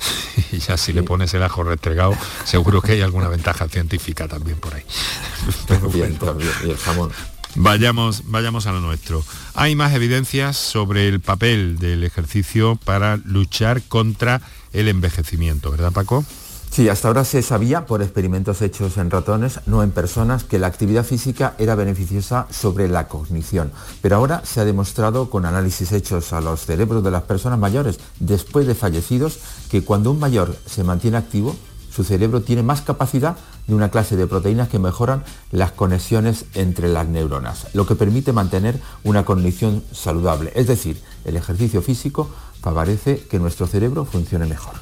y 0.52 0.58
ya 0.58 0.76
si 0.76 0.92
le 0.92 1.02
pones 1.02 1.32
el 1.34 1.42
ajo 1.42 1.62
restregado, 1.64 2.16
seguro 2.44 2.80
que 2.82 2.92
hay 2.92 3.00
alguna 3.00 3.28
ventaja 3.28 3.68
científica 3.68 4.28
también 4.28 4.58
por 4.58 4.74
ahí. 4.74 4.84
Bien, 5.92 6.16
también, 6.16 6.50
y 6.64 6.70
el 6.70 6.76
jamón. 6.76 7.10
Vayamos, 7.54 8.24
vayamos 8.26 8.66
a 8.66 8.72
lo 8.72 8.80
nuestro. 8.80 9.22
Hay 9.54 9.76
más 9.76 9.92
evidencias 9.92 10.56
sobre 10.56 11.08
el 11.08 11.20
papel 11.20 11.78
del 11.78 12.02
ejercicio 12.04 12.78
para 12.84 13.18
luchar 13.18 13.82
contra 13.82 14.40
el 14.72 14.88
envejecimiento, 14.88 15.70
¿verdad 15.70 15.92
Paco? 15.92 16.24
Sí, 16.72 16.88
hasta 16.88 17.08
ahora 17.08 17.26
se 17.26 17.42
sabía 17.42 17.84
por 17.84 18.00
experimentos 18.00 18.62
hechos 18.62 18.96
en 18.96 19.10
ratones, 19.10 19.60
no 19.66 19.82
en 19.82 19.90
personas, 19.90 20.42
que 20.42 20.58
la 20.58 20.68
actividad 20.68 21.04
física 21.04 21.54
era 21.58 21.74
beneficiosa 21.74 22.46
sobre 22.50 22.88
la 22.88 23.08
cognición. 23.08 23.70
Pero 24.00 24.16
ahora 24.16 24.40
se 24.46 24.60
ha 24.60 24.64
demostrado 24.64 25.28
con 25.28 25.44
análisis 25.44 25.92
hechos 25.92 26.32
a 26.32 26.40
los 26.40 26.64
cerebros 26.64 27.04
de 27.04 27.10
las 27.10 27.24
personas 27.24 27.58
mayores 27.58 28.00
después 28.20 28.66
de 28.66 28.74
fallecidos 28.74 29.38
que 29.70 29.84
cuando 29.84 30.10
un 30.10 30.18
mayor 30.18 30.56
se 30.64 30.82
mantiene 30.82 31.18
activo, 31.18 31.54
su 31.94 32.04
cerebro 32.04 32.40
tiene 32.40 32.62
más 32.62 32.80
capacidad 32.80 33.36
de 33.66 33.74
una 33.74 33.90
clase 33.90 34.16
de 34.16 34.26
proteínas 34.26 34.68
que 34.68 34.78
mejoran 34.78 35.24
las 35.50 35.72
conexiones 35.72 36.46
entre 36.54 36.88
las 36.88 37.08
neuronas, 37.08 37.68
lo 37.74 37.86
que 37.86 37.94
permite 37.94 38.32
mantener 38.32 38.80
una 39.04 39.24
cognición 39.24 39.82
saludable. 39.92 40.52
Es 40.54 40.66
decir, 40.66 41.00
el 41.24 41.36
ejercicio 41.36 41.82
físico 41.82 42.30
favorece 42.60 43.24
que 43.30 43.38
nuestro 43.38 43.66
cerebro 43.66 44.04
funcione 44.04 44.46
mejor. 44.46 44.74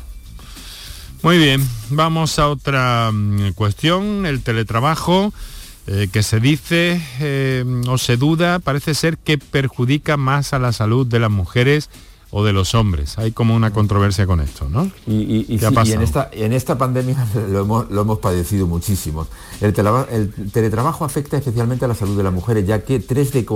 Muy 1.22 1.38
bien, 1.38 1.66
vamos 1.90 2.38
a 2.38 2.48
otra 2.48 3.10
mm, 3.12 3.52
cuestión, 3.52 4.26
el 4.26 4.42
teletrabajo. 4.42 5.32
Eh, 5.86 6.08
que 6.12 6.22
se 6.22 6.40
dice 6.40 7.02
eh, 7.20 7.64
o 7.88 7.96
se 7.96 8.16
duda, 8.16 8.58
parece 8.58 8.94
ser 8.94 9.16
que 9.16 9.38
perjudica 9.38 10.16
más 10.18 10.52
a 10.52 10.58
la 10.58 10.72
salud 10.72 11.06
de 11.06 11.18
las 11.18 11.30
mujeres 11.30 11.88
o 12.30 12.44
de 12.44 12.52
los 12.52 12.74
hombres. 12.74 13.18
Hay 13.18 13.32
como 13.32 13.54
una 13.54 13.72
controversia 13.72 14.26
con 14.26 14.40
esto, 14.40 14.68
¿no? 14.68 14.90
Y, 15.06 15.46
en, 15.50 16.02
esta, 16.02 16.28
en 16.32 16.52
esta 16.52 16.78
pandemia 16.78 17.26
lo 17.50 17.60
hemos, 18.02 18.18
padecido 18.18 18.66
muchísimo. 18.66 19.26
El, 19.60 19.72
teletrabajo 20.52 21.04
afecta 21.04 21.36
especialmente 21.36 21.84
a 21.84 21.88
la 21.88 21.94
salud 21.94 22.16
de 22.16 22.22
las 22.22 22.32
mujeres, 22.32 22.66
ya 22.66 22.84
que 22.84 23.00
3 23.00 23.32
de, 23.32 23.46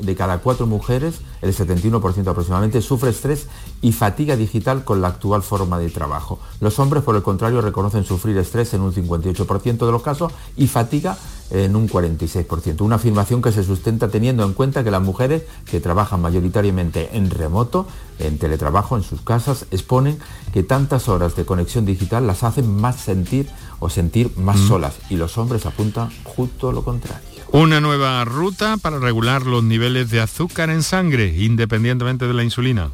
de 0.00 0.16
cada 0.16 0.38
4 0.38 0.66
mujeres, 0.66 1.20
el 1.40 1.54
71% 1.54 2.28
aproximadamente, 2.28 2.80
sufre 2.80 3.10
estrés 3.10 3.46
y 3.80 3.92
fatiga 3.92 4.36
digital 4.36 4.84
con 4.84 5.00
la 5.00 5.08
actual 5.08 5.42
forma 5.42 5.78
de 5.78 5.90
trabajo. 5.90 6.38
Los 6.60 6.78
hombres, 6.78 7.02
por 7.02 7.16
el 7.16 7.22
contrario, 7.22 7.60
reconocen 7.60 8.04
sufrir 8.04 8.36
estrés 8.38 8.72
en 8.74 8.82
un 8.82 8.92
58% 8.92 9.84
de 9.84 9.92
los 9.92 10.02
casos 10.02 10.32
y 10.56 10.68
fatiga 10.68 11.16
en 11.52 11.76
un 11.76 11.88
46%. 11.88 12.80
Una 12.80 12.96
afirmación 12.96 13.42
que 13.42 13.52
se 13.52 13.62
sustenta 13.62 14.08
teniendo 14.08 14.44
en 14.44 14.54
cuenta 14.54 14.82
que 14.82 14.90
las 14.90 15.02
mujeres 15.02 15.42
que 15.70 15.80
trabajan 15.80 16.22
mayoritariamente 16.22 17.10
en 17.12 17.30
remoto, 17.30 17.86
en 18.18 18.38
teletrabajo, 18.38 18.96
en 18.96 19.02
sus 19.02 19.20
casas, 19.20 19.66
exponen 19.70 20.18
que 20.52 20.62
tantas 20.62 21.08
horas 21.08 21.36
de 21.36 21.44
conexión 21.44 21.84
digital 21.84 22.26
las 22.26 22.42
hacen 22.42 22.74
más 22.74 22.96
sentir 22.96 23.48
o 23.80 23.90
sentir 23.90 24.30
más 24.36 24.58
mm. 24.60 24.68
solas 24.68 24.94
y 25.10 25.16
los 25.16 25.36
hombres 25.36 25.66
apuntan 25.66 26.10
justo 26.24 26.72
lo 26.72 26.82
contrario. 26.84 27.28
Una 27.52 27.80
nueva 27.80 28.24
ruta 28.24 28.78
para 28.78 28.98
regular 28.98 29.44
los 29.44 29.62
niveles 29.62 30.10
de 30.10 30.22
azúcar 30.22 30.70
en 30.70 30.82
sangre, 30.82 31.36
independientemente 31.36 32.26
de 32.26 32.32
la 32.32 32.44
insulina. 32.44 32.90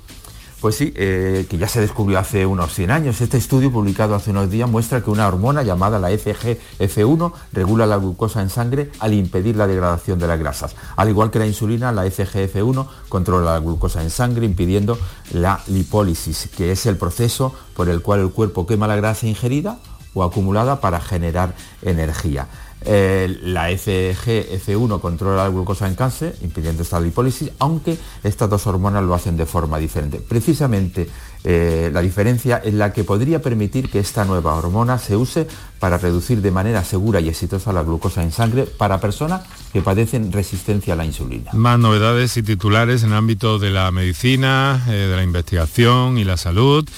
Pues 0.60 0.74
sí, 0.74 0.92
eh, 0.96 1.46
que 1.48 1.56
ya 1.56 1.68
se 1.68 1.80
descubrió 1.80 2.18
hace 2.18 2.44
unos 2.44 2.74
100 2.74 2.90
años. 2.90 3.20
Este 3.20 3.36
estudio 3.36 3.70
publicado 3.70 4.16
hace 4.16 4.32
unos 4.32 4.50
días 4.50 4.68
muestra 4.68 5.00
que 5.02 5.10
una 5.10 5.28
hormona 5.28 5.62
llamada 5.62 6.00
la 6.00 6.10
FGF1 6.10 7.32
regula 7.52 7.86
la 7.86 7.96
glucosa 7.96 8.42
en 8.42 8.50
sangre 8.50 8.90
al 8.98 9.14
impedir 9.14 9.54
la 9.54 9.68
degradación 9.68 10.18
de 10.18 10.26
las 10.26 10.36
grasas. 10.36 10.74
Al 10.96 11.08
igual 11.08 11.30
que 11.30 11.38
la 11.38 11.46
insulina, 11.46 11.92
la 11.92 12.06
FGF1 12.06 12.88
controla 13.08 13.52
la 13.52 13.60
glucosa 13.60 14.02
en 14.02 14.10
sangre 14.10 14.46
impidiendo 14.46 14.98
la 15.32 15.60
lipólisis, 15.68 16.48
que 16.56 16.72
es 16.72 16.86
el 16.86 16.96
proceso 16.96 17.54
por 17.76 17.88
el 17.88 18.02
cual 18.02 18.18
el 18.18 18.30
cuerpo 18.30 18.66
quema 18.66 18.88
la 18.88 18.96
grasa 18.96 19.28
ingerida 19.28 19.78
o 20.12 20.24
acumulada 20.24 20.80
para 20.80 21.00
generar 21.00 21.54
energía. 21.82 22.48
La 22.84 23.70
FGF1 23.70 25.00
controla 25.00 25.44
la 25.44 25.48
glucosa 25.48 25.86
en 25.86 25.94
cáncer, 25.94 26.36
impidiendo 26.42 26.82
esta 26.82 27.00
lipólisis, 27.00 27.50
aunque 27.58 27.98
estas 28.22 28.48
dos 28.48 28.66
hormonas 28.66 29.04
lo 29.04 29.14
hacen 29.14 29.36
de 29.36 29.46
forma 29.46 29.78
diferente. 29.78 30.20
Precisamente 30.26 31.08
eh, 31.44 31.90
la 31.92 32.00
diferencia 32.00 32.58
es 32.58 32.74
la 32.74 32.92
que 32.92 33.04
podría 33.04 33.40
permitir 33.40 33.90
que 33.90 34.00
esta 34.00 34.24
nueva 34.24 34.54
hormona 34.54 34.98
se 34.98 35.16
use 35.16 35.46
para 35.78 35.98
reducir 35.98 36.42
de 36.42 36.50
manera 36.50 36.84
segura 36.84 37.20
y 37.20 37.28
exitosa 37.28 37.72
la 37.72 37.82
glucosa 37.82 38.22
en 38.22 38.32
sangre 38.32 38.64
para 38.64 39.00
personas 39.00 39.42
que 39.72 39.80
padecen 39.80 40.32
resistencia 40.32 40.94
a 40.94 40.96
la 40.96 41.04
insulina. 41.04 41.52
Más 41.54 41.78
novedades 41.78 42.36
y 42.36 42.42
titulares 42.42 43.02
en 43.02 43.10
el 43.10 43.16
ámbito 43.16 43.58
de 43.58 43.70
la 43.70 43.90
medicina, 43.90 44.84
eh, 44.88 44.92
de 44.92 45.16
la 45.16 45.22
investigación 45.22 46.18
y 46.18 46.24
la 46.24 46.36
salud 46.36 46.88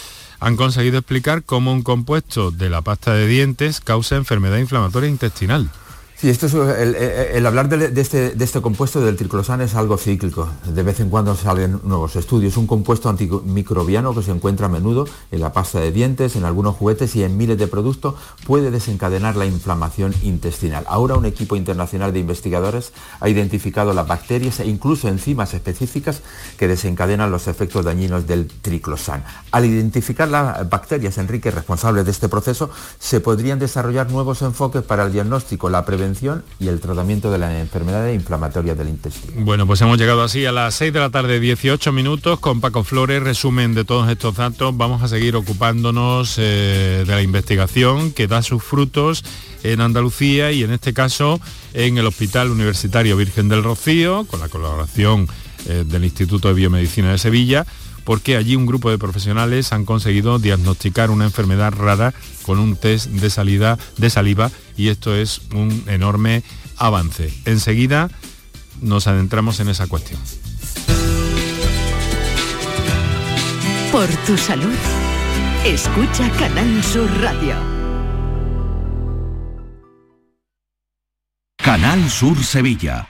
han 0.40 0.56
conseguido 0.56 0.98
explicar 0.98 1.44
cómo 1.44 1.72
un 1.72 1.82
compuesto 1.82 2.50
de 2.50 2.70
la 2.70 2.80
pasta 2.80 3.14
de 3.14 3.26
dientes 3.26 3.80
causa 3.80 4.16
enfermedad 4.16 4.58
inflamatoria 4.58 5.08
intestinal. 5.08 5.70
Sí, 6.20 6.28
esto 6.28 6.44
es 6.44 6.54
el, 6.54 7.46
hablar 7.46 7.72
este, 7.72 8.34
de, 8.34 8.44
este, 8.44 8.60
compuesto 8.60 9.00
del 9.00 9.16
triclosan 9.16 9.62
es 9.62 9.74
algo 9.74 9.96
cíclico. 9.96 10.50
De 10.66 10.82
vez 10.82 11.00
en 11.00 11.08
cuando 11.08 11.34
salen 11.34 11.80
nuevos 11.82 12.14
estudios. 12.14 12.58
Un 12.58 12.66
compuesto 12.66 13.08
antimicrobiano 13.08 14.14
que 14.14 14.22
se 14.22 14.30
encuentra 14.30 14.66
a 14.66 14.68
menudo 14.68 15.06
en 15.30 15.40
la 15.40 15.54
pasta 15.54 15.80
de 15.80 15.92
dientes, 15.92 16.36
en 16.36 16.44
algunos 16.44 16.76
juguetes 16.76 17.16
y 17.16 17.24
en 17.24 17.38
miles 17.38 17.56
de 17.56 17.68
productos 17.68 18.16
puede 18.46 18.70
desencadenar 18.70 19.34
la 19.34 19.46
inflamación 19.46 20.14
intestinal. 20.22 20.84
Ahora 20.88 21.16
un 21.16 21.24
equipo 21.24 21.56
internacional 21.56 22.12
de 22.12 22.18
investigadores 22.18 22.92
ha 23.20 23.30
identificado 23.30 23.94
las 23.94 24.06
bacterias 24.06 24.60
e 24.60 24.66
incluso 24.66 25.08
enzimas 25.08 25.54
específicas 25.54 26.20
que 26.58 26.68
desencadenan 26.68 27.30
los 27.30 27.48
efectos 27.48 27.86
dañinos 27.86 28.26
del 28.26 28.46
triclosan. 28.46 29.24
Al 29.52 29.64
identificar 29.64 30.28
las 30.28 30.68
bacterias, 30.68 31.16
Enrique, 31.16 31.50
responsables 31.50 32.04
de 32.04 32.10
este 32.10 32.28
proceso, 32.28 32.68
se 32.98 33.20
podrían 33.20 33.58
desarrollar 33.58 34.10
nuevos 34.10 34.42
enfoques 34.42 34.82
para 34.82 35.04
el 35.04 35.12
diagnóstico, 35.12 35.70
la 35.70 35.86
prevención 35.86 36.09
y 36.58 36.68
el 36.68 36.80
tratamiento 36.80 37.30
de 37.30 37.38
las 37.38 37.54
enfermedades 37.54 38.14
inflamatorias 38.14 38.76
del 38.76 38.88
intestino. 38.88 39.44
Bueno, 39.44 39.66
pues 39.66 39.80
hemos 39.80 39.98
llegado 39.98 40.22
así 40.22 40.44
a 40.44 40.52
las 40.52 40.74
6 40.74 40.92
de 40.92 41.00
la 41.00 41.10
tarde, 41.10 41.40
18 41.40 41.92
minutos, 41.92 42.40
con 42.40 42.60
Paco 42.60 42.84
Flores, 42.84 43.22
resumen 43.22 43.74
de 43.74 43.84
todos 43.84 44.08
estos 44.08 44.36
datos. 44.36 44.76
Vamos 44.76 45.02
a 45.02 45.08
seguir 45.08 45.36
ocupándonos 45.36 46.36
eh, 46.38 47.04
de 47.06 47.14
la 47.14 47.22
investigación 47.22 48.12
que 48.12 48.26
da 48.26 48.42
sus 48.42 48.62
frutos 48.62 49.24
en 49.62 49.80
Andalucía 49.80 50.52
y 50.52 50.64
en 50.64 50.72
este 50.72 50.92
caso 50.92 51.40
en 51.74 51.98
el 51.98 52.06
Hospital 52.06 52.50
Universitario 52.50 53.16
Virgen 53.16 53.48
del 53.48 53.62
Rocío, 53.62 54.24
con 54.24 54.40
la 54.40 54.48
colaboración 54.48 55.28
eh, 55.66 55.84
del 55.86 56.04
Instituto 56.04 56.48
de 56.48 56.54
Biomedicina 56.54 57.12
de 57.12 57.18
Sevilla 57.18 57.66
porque 58.10 58.36
allí 58.36 58.56
un 58.56 58.66
grupo 58.66 58.90
de 58.90 58.98
profesionales 58.98 59.72
han 59.72 59.84
conseguido 59.84 60.40
diagnosticar 60.40 61.12
una 61.12 61.26
enfermedad 61.26 61.72
rara 61.72 62.12
con 62.42 62.58
un 62.58 62.74
test 62.74 63.06
de, 63.06 63.30
salida, 63.30 63.78
de 63.98 64.10
saliva 64.10 64.50
y 64.76 64.88
esto 64.88 65.14
es 65.14 65.42
un 65.54 65.84
enorme 65.86 66.42
avance. 66.76 67.32
Enseguida 67.44 68.10
nos 68.80 69.06
adentramos 69.06 69.60
en 69.60 69.68
esa 69.68 69.86
cuestión. 69.86 70.18
Por 73.92 74.08
tu 74.26 74.36
salud, 74.36 74.74
escucha 75.64 76.28
Canal 76.32 76.82
Sur 76.82 77.08
Radio. 77.20 77.54
Canal 81.58 82.10
Sur 82.10 82.42
Sevilla. 82.42 83.09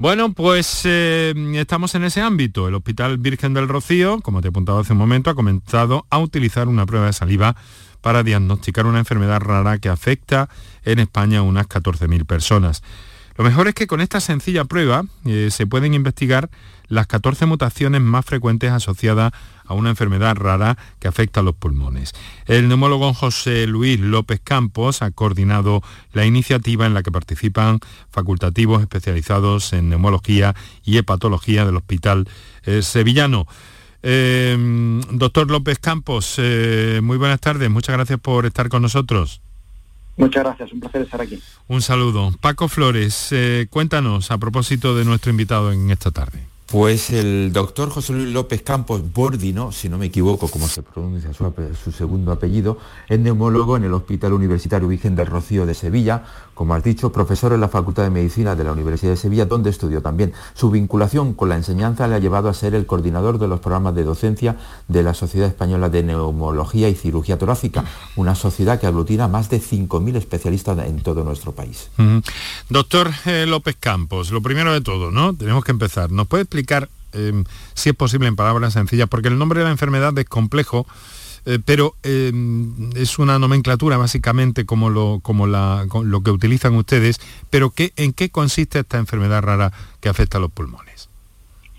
Bueno, 0.00 0.32
pues 0.32 0.82
eh, 0.84 1.34
estamos 1.56 1.96
en 1.96 2.04
ese 2.04 2.20
ámbito. 2.20 2.68
El 2.68 2.76
Hospital 2.76 3.18
Virgen 3.18 3.52
del 3.52 3.66
Rocío, 3.66 4.20
como 4.20 4.40
te 4.40 4.46
he 4.46 4.50
apuntado 4.50 4.78
hace 4.78 4.92
un 4.92 4.98
momento, 5.00 5.28
ha 5.28 5.34
comenzado 5.34 6.06
a 6.08 6.20
utilizar 6.20 6.68
una 6.68 6.86
prueba 6.86 7.06
de 7.06 7.12
saliva 7.12 7.56
para 8.00 8.22
diagnosticar 8.22 8.86
una 8.86 9.00
enfermedad 9.00 9.40
rara 9.40 9.78
que 9.78 9.88
afecta 9.88 10.48
en 10.84 11.00
España 11.00 11.40
a 11.40 11.42
unas 11.42 11.68
14.000 11.68 12.26
personas. 12.26 12.84
Lo 13.36 13.42
mejor 13.42 13.66
es 13.66 13.74
que 13.74 13.88
con 13.88 14.00
esta 14.00 14.20
sencilla 14.20 14.66
prueba 14.66 15.04
eh, 15.24 15.48
se 15.50 15.66
pueden 15.66 15.94
investigar 15.94 16.48
las 16.88 17.06
14 17.06 17.46
mutaciones 17.46 18.00
más 18.00 18.24
frecuentes 18.24 18.70
asociadas 18.72 19.32
a 19.68 19.74
una 19.74 19.90
enfermedad 19.90 20.34
rara 20.34 20.76
que 20.98 21.08
afecta 21.08 21.40
a 21.40 21.42
los 21.42 21.54
pulmones. 21.54 22.14
El 22.46 22.68
neumólogo 22.68 23.12
José 23.12 23.66
Luis 23.66 24.00
López 24.00 24.40
Campos 24.42 25.02
ha 25.02 25.10
coordinado 25.10 25.82
la 26.12 26.24
iniciativa 26.24 26.86
en 26.86 26.94
la 26.94 27.02
que 27.02 27.12
participan 27.12 27.78
facultativos 28.10 28.80
especializados 28.80 29.72
en 29.74 29.90
neumología 29.90 30.54
y 30.84 30.96
hepatología 30.96 31.64
del 31.66 31.76
Hospital 31.76 32.28
eh, 32.64 32.82
Sevillano. 32.82 33.46
Eh, 34.02 34.56
doctor 35.10 35.50
López 35.50 35.78
Campos, 35.78 36.36
eh, 36.38 37.00
muy 37.02 37.18
buenas 37.18 37.40
tardes, 37.40 37.68
muchas 37.68 37.94
gracias 37.96 38.18
por 38.20 38.46
estar 38.46 38.68
con 38.68 38.82
nosotros. 38.82 39.42
Muchas 40.16 40.44
gracias, 40.44 40.72
un 40.72 40.80
placer 40.80 41.02
estar 41.02 41.20
aquí. 41.20 41.40
Un 41.68 41.80
saludo. 41.80 42.32
Paco 42.40 42.68
Flores, 42.68 43.32
cuéntanos 43.70 44.32
a 44.32 44.38
propósito 44.38 44.96
de 44.96 45.04
nuestro 45.04 45.30
invitado 45.30 45.70
en 45.70 45.90
esta 45.92 46.10
tarde. 46.10 46.44
Pues 46.70 47.08
el 47.08 47.50
doctor 47.50 47.88
José 47.88 48.12
Luis 48.12 48.28
López 48.28 48.60
Campos 48.60 49.00
Bordino, 49.14 49.72
si 49.72 49.88
no 49.88 49.96
me 49.96 50.04
equivoco 50.04 50.48
como 50.48 50.68
se 50.68 50.82
pronuncia 50.82 51.30
su, 51.32 51.92
segundo 51.92 52.30
apellido, 52.30 52.76
es 53.08 53.18
neumólogo 53.18 53.78
en 53.78 53.84
el 53.84 53.94
Hospital 53.94 54.34
Universitario 54.34 54.86
Virgen 54.86 55.16
del 55.16 55.28
Rocío 55.28 55.64
de 55.64 55.72
Sevilla, 55.72 56.24
como 56.58 56.74
has 56.74 56.82
dicho, 56.82 57.12
profesor 57.12 57.52
en 57.52 57.60
la 57.60 57.68
Facultad 57.68 58.02
de 58.02 58.10
Medicina 58.10 58.56
de 58.56 58.64
la 58.64 58.72
Universidad 58.72 59.12
de 59.12 59.16
Sevilla, 59.16 59.44
donde 59.44 59.70
estudió 59.70 60.02
también. 60.02 60.32
Su 60.54 60.72
vinculación 60.72 61.32
con 61.32 61.50
la 61.50 61.54
enseñanza 61.54 62.08
le 62.08 62.16
ha 62.16 62.18
llevado 62.18 62.48
a 62.48 62.52
ser 62.52 62.74
el 62.74 62.84
coordinador 62.84 63.38
de 63.38 63.46
los 63.46 63.60
programas 63.60 63.94
de 63.94 64.02
docencia 64.02 64.56
de 64.88 65.04
la 65.04 65.14
Sociedad 65.14 65.46
Española 65.46 65.88
de 65.88 66.02
Neumología 66.02 66.88
y 66.88 66.96
Cirugía 66.96 67.38
Torácica, 67.38 67.84
una 68.16 68.34
sociedad 68.34 68.80
que 68.80 68.88
aglutina 68.88 69.28
más 69.28 69.48
de 69.50 69.60
5.000 69.60 70.16
especialistas 70.16 70.76
en 70.84 71.00
todo 71.00 71.22
nuestro 71.22 71.52
país. 71.52 71.90
Doctor 72.68 73.12
eh, 73.26 73.46
López 73.46 73.76
Campos, 73.78 74.32
lo 74.32 74.42
primero 74.42 74.72
de 74.72 74.80
todo, 74.80 75.12
¿no? 75.12 75.34
Tenemos 75.34 75.62
que 75.62 75.70
empezar. 75.70 76.10
¿Nos 76.10 76.26
puede 76.26 76.42
explicar, 76.42 76.88
em, 77.12 77.44
si 77.74 77.90
es 77.90 77.94
posible 77.94 78.26
en 78.26 78.34
palabras 78.34 78.72
sencillas, 78.72 79.08
porque 79.08 79.28
el 79.28 79.38
nombre 79.38 79.60
de 79.60 79.66
la 79.66 79.70
enfermedad 79.70 80.18
es 80.18 80.28
complejo, 80.28 80.88
eh, 81.48 81.58
pero 81.64 81.94
em, 82.02 82.90
es 82.94 83.18
una 83.18 83.38
nomenclatura 83.38 83.96
básicamente 83.96 84.66
como, 84.66 84.90
lo, 84.90 85.20
como 85.22 85.46
lo 85.46 86.20
que 86.22 86.30
utilizan 86.30 86.74
ustedes, 86.74 87.20
pero 87.48 87.70
¿qué, 87.70 87.94
¿en 87.96 88.12
qué 88.12 88.28
consiste 88.28 88.80
esta 88.80 88.98
enfermedad 88.98 89.40
rara 89.40 89.72
que 90.00 90.10
afecta 90.10 90.36
a 90.36 90.42
los 90.42 90.50
pulmones? 90.50 91.08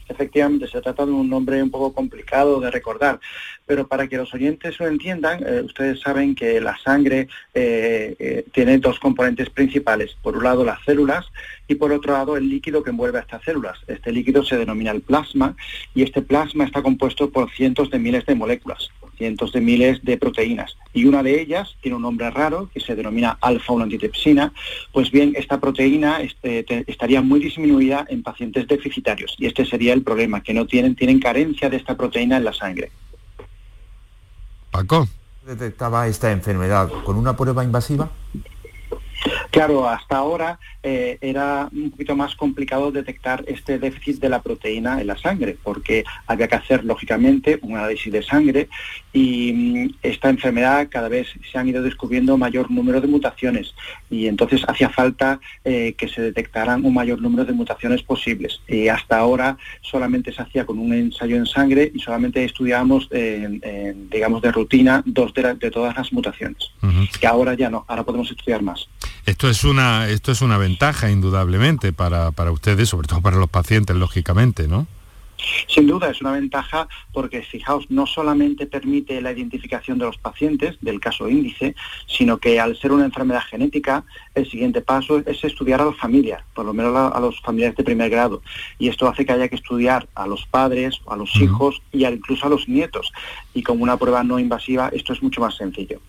efectivamente 0.09 0.67
se 0.67 0.81
trata 0.81 1.05
de 1.05 1.11
un 1.11 1.29
nombre 1.29 1.61
un 1.61 1.69
poco 1.69 1.93
complicado 1.93 2.59
de 2.59 2.71
recordar, 2.71 3.19
pero 3.67 3.87
para 3.87 4.07
que 4.07 4.17
los 4.17 4.33
oyentes 4.33 4.79
lo 4.79 4.87
entiendan, 4.87 5.43
eh, 5.45 5.61
ustedes 5.63 6.01
saben 6.01 6.33
que 6.33 6.59
la 6.59 6.75
sangre 6.79 7.27
eh, 7.53 8.43
tiene 8.51 8.79
dos 8.79 8.99
componentes 8.99 9.51
principales. 9.51 10.17
Por 10.23 10.35
un 10.35 10.43
lado 10.43 10.65
las 10.65 10.83
células 10.83 11.27
y 11.67 11.75
por 11.75 11.91
otro 11.91 12.13
lado 12.13 12.37
el 12.37 12.49
líquido 12.49 12.81
que 12.81 12.89
envuelve 12.89 13.19
a 13.19 13.21
estas 13.21 13.43
células. 13.43 13.77
Este 13.87 14.11
líquido 14.11 14.43
se 14.43 14.57
denomina 14.57 14.89
el 14.89 15.01
plasma 15.01 15.55
y 15.93 16.01
este 16.01 16.23
plasma 16.23 16.63
está 16.63 16.81
compuesto 16.81 17.29
por 17.29 17.51
cientos 17.51 17.91
de 17.91 17.99
miles 17.99 18.25
de 18.25 18.33
moléculas 18.33 18.89
cientos 19.19 19.51
de 19.51 19.61
miles 19.61 20.03
de 20.03 20.17
proteínas. 20.17 20.75
Y 20.93 21.05
una 21.05 21.21
de 21.21 21.39
ellas 21.39 21.75
tiene 21.81 21.97
un 21.97 22.01
nombre 22.01 22.31
raro 22.31 22.69
que 22.73 22.79
se 22.79 22.95
denomina 22.95 23.37
alfa-1 23.41 23.83
antitepsina. 23.83 24.51
Pues 24.91 25.11
bien, 25.11 25.33
esta 25.37 25.59
proteína 25.59 26.21
este, 26.21 26.65
estaría 26.87 27.21
muy 27.21 27.39
disminuida 27.39 28.07
en 28.09 28.23
pacientes 28.23 28.67
deficitarios. 28.67 29.35
Y 29.37 29.45
este 29.45 29.65
sería 29.65 29.93
el 29.93 30.01
problema, 30.01 30.41
que 30.41 30.55
no 30.55 30.65
tienen, 30.65 30.95
tienen 30.95 31.19
carencia 31.19 31.69
de 31.69 31.77
esta 31.77 31.95
proteína 31.95 32.37
en 32.37 32.45
la 32.45 32.53
sangre. 32.53 32.91
Paco. 34.71 35.07
¿Detectaba 35.45 36.07
esta 36.07 36.31
enfermedad 36.31 36.89
con 37.03 37.15
una 37.15 37.35
prueba 37.35 37.63
invasiva? 37.63 38.11
Claro, 39.51 39.89
hasta 39.89 40.17
ahora 40.17 40.59
eh, 40.83 41.17
era 41.21 41.69
un 41.73 41.89
poquito 41.89 42.15
más 42.15 42.35
complicado 42.35 42.91
detectar 42.91 43.43
este 43.47 43.79
déficit 43.79 44.19
de 44.19 44.29
la 44.29 44.43
proteína 44.43 45.01
en 45.01 45.07
la 45.07 45.17
sangre, 45.17 45.57
porque 45.63 46.03
había 46.27 46.47
que 46.47 46.55
hacer, 46.55 46.85
lógicamente, 46.85 47.57
un 47.63 47.75
análisis 47.75 48.13
de 48.13 48.21
sangre 48.21 48.69
y 49.11 49.51
mm, 49.53 49.89
esta 50.03 50.29
enfermedad 50.29 50.87
cada 50.89 51.09
vez 51.09 51.27
se 51.51 51.57
han 51.57 51.67
ido 51.67 51.81
descubriendo 51.81 52.37
mayor 52.37 52.69
número 52.69 53.01
de 53.01 53.07
mutaciones 53.07 53.73
y 54.09 54.27
entonces 54.27 54.61
hacía 54.67 54.89
falta 54.89 55.39
eh, 55.65 55.95
que 55.97 56.07
se 56.07 56.21
detectaran 56.21 56.85
un 56.85 56.93
mayor 56.93 57.19
número 57.19 57.43
de 57.43 57.53
mutaciones 57.53 58.03
posibles. 58.03 58.61
Y 58.67 58.87
hasta 58.87 59.17
ahora 59.17 59.57
solamente 59.81 60.31
se 60.31 60.43
hacía 60.43 60.65
con 60.65 60.77
un 60.77 60.93
ensayo 60.93 61.35
en 61.35 61.47
sangre 61.47 61.91
y 61.93 61.99
solamente 61.99 62.43
estudiábamos, 62.45 63.09
digamos, 63.09 64.41
de 64.41 64.51
rutina 64.51 65.01
dos 65.05 65.33
de, 65.33 65.71
todas 65.71 65.95
las 65.95 66.13
mutaciones. 66.13 66.71
Que 67.19 67.27
ahora 67.27 67.55
ya 67.55 67.69
no, 67.69 67.83
ahora 67.87 68.03
podemos 68.03 68.29
estudiar 68.29 68.61
más. 68.61 68.87
Esto 69.25 69.49
es 69.49 69.63
una, 69.63 70.07
esto 70.09 70.31
es 70.31 70.41
una 70.41 70.57
ventaja 70.57 71.09
indudablemente 71.09 71.93
para, 71.93 72.31
para 72.31 72.51
ustedes, 72.51 72.89
sobre 72.89 73.07
todo 73.07 73.21
para 73.21 73.37
los 73.37 73.49
pacientes, 73.49 73.95
lógicamente, 73.95 74.67
¿no? 74.67 74.87
Sin 75.67 75.87
duda 75.87 76.09
es 76.09 76.21
una 76.21 76.31
ventaja 76.31 76.87
porque, 77.13 77.41
fijaos, 77.41 77.89
no 77.89 78.05
solamente 78.05 78.65
permite 78.65 79.21
la 79.21 79.31
identificación 79.31 79.97
de 79.97 80.05
los 80.05 80.17
pacientes 80.17 80.77
del 80.81 80.99
caso 80.99 81.29
índice, 81.29 81.75
sino 82.07 82.37
que 82.37 82.59
al 82.59 82.77
ser 82.77 82.91
una 82.91 83.05
enfermedad 83.05 83.43
genética, 83.49 84.03
el 84.35 84.49
siguiente 84.49 84.81
paso 84.81 85.19
es 85.25 85.43
estudiar 85.43 85.81
a 85.81 85.85
las 85.85 85.97
familias, 85.97 86.43
por 86.53 86.65
lo 86.65 86.73
menos 86.73 86.95
a, 86.95 87.19
los 87.19 87.39
familiares 87.41 87.77
de 87.77 87.83
primer 87.83 88.09
grado. 88.09 88.41
Y 88.77 88.89
esto 88.89 89.07
hace 89.07 89.25
que 89.25 89.33
haya 89.33 89.47
que 89.47 89.55
estudiar 89.55 90.07
a 90.15 90.27
los 90.27 90.45
padres, 90.45 90.99
a 91.07 91.15
los 91.15 91.35
hijos 91.37 91.81
y 91.91 92.05
incluso 92.05 92.45
a 92.45 92.49
los 92.49 92.67
nietos. 92.67 93.11
Y 93.53 93.63
con 93.63 93.81
una 93.81 93.97
prueba 93.97 94.23
no 94.23 94.39
invasiva 94.39 94.89
esto 94.93 95.13
es 95.13 95.23
mucho 95.23 95.41
más 95.41 95.55
sencillo. 95.55 96.01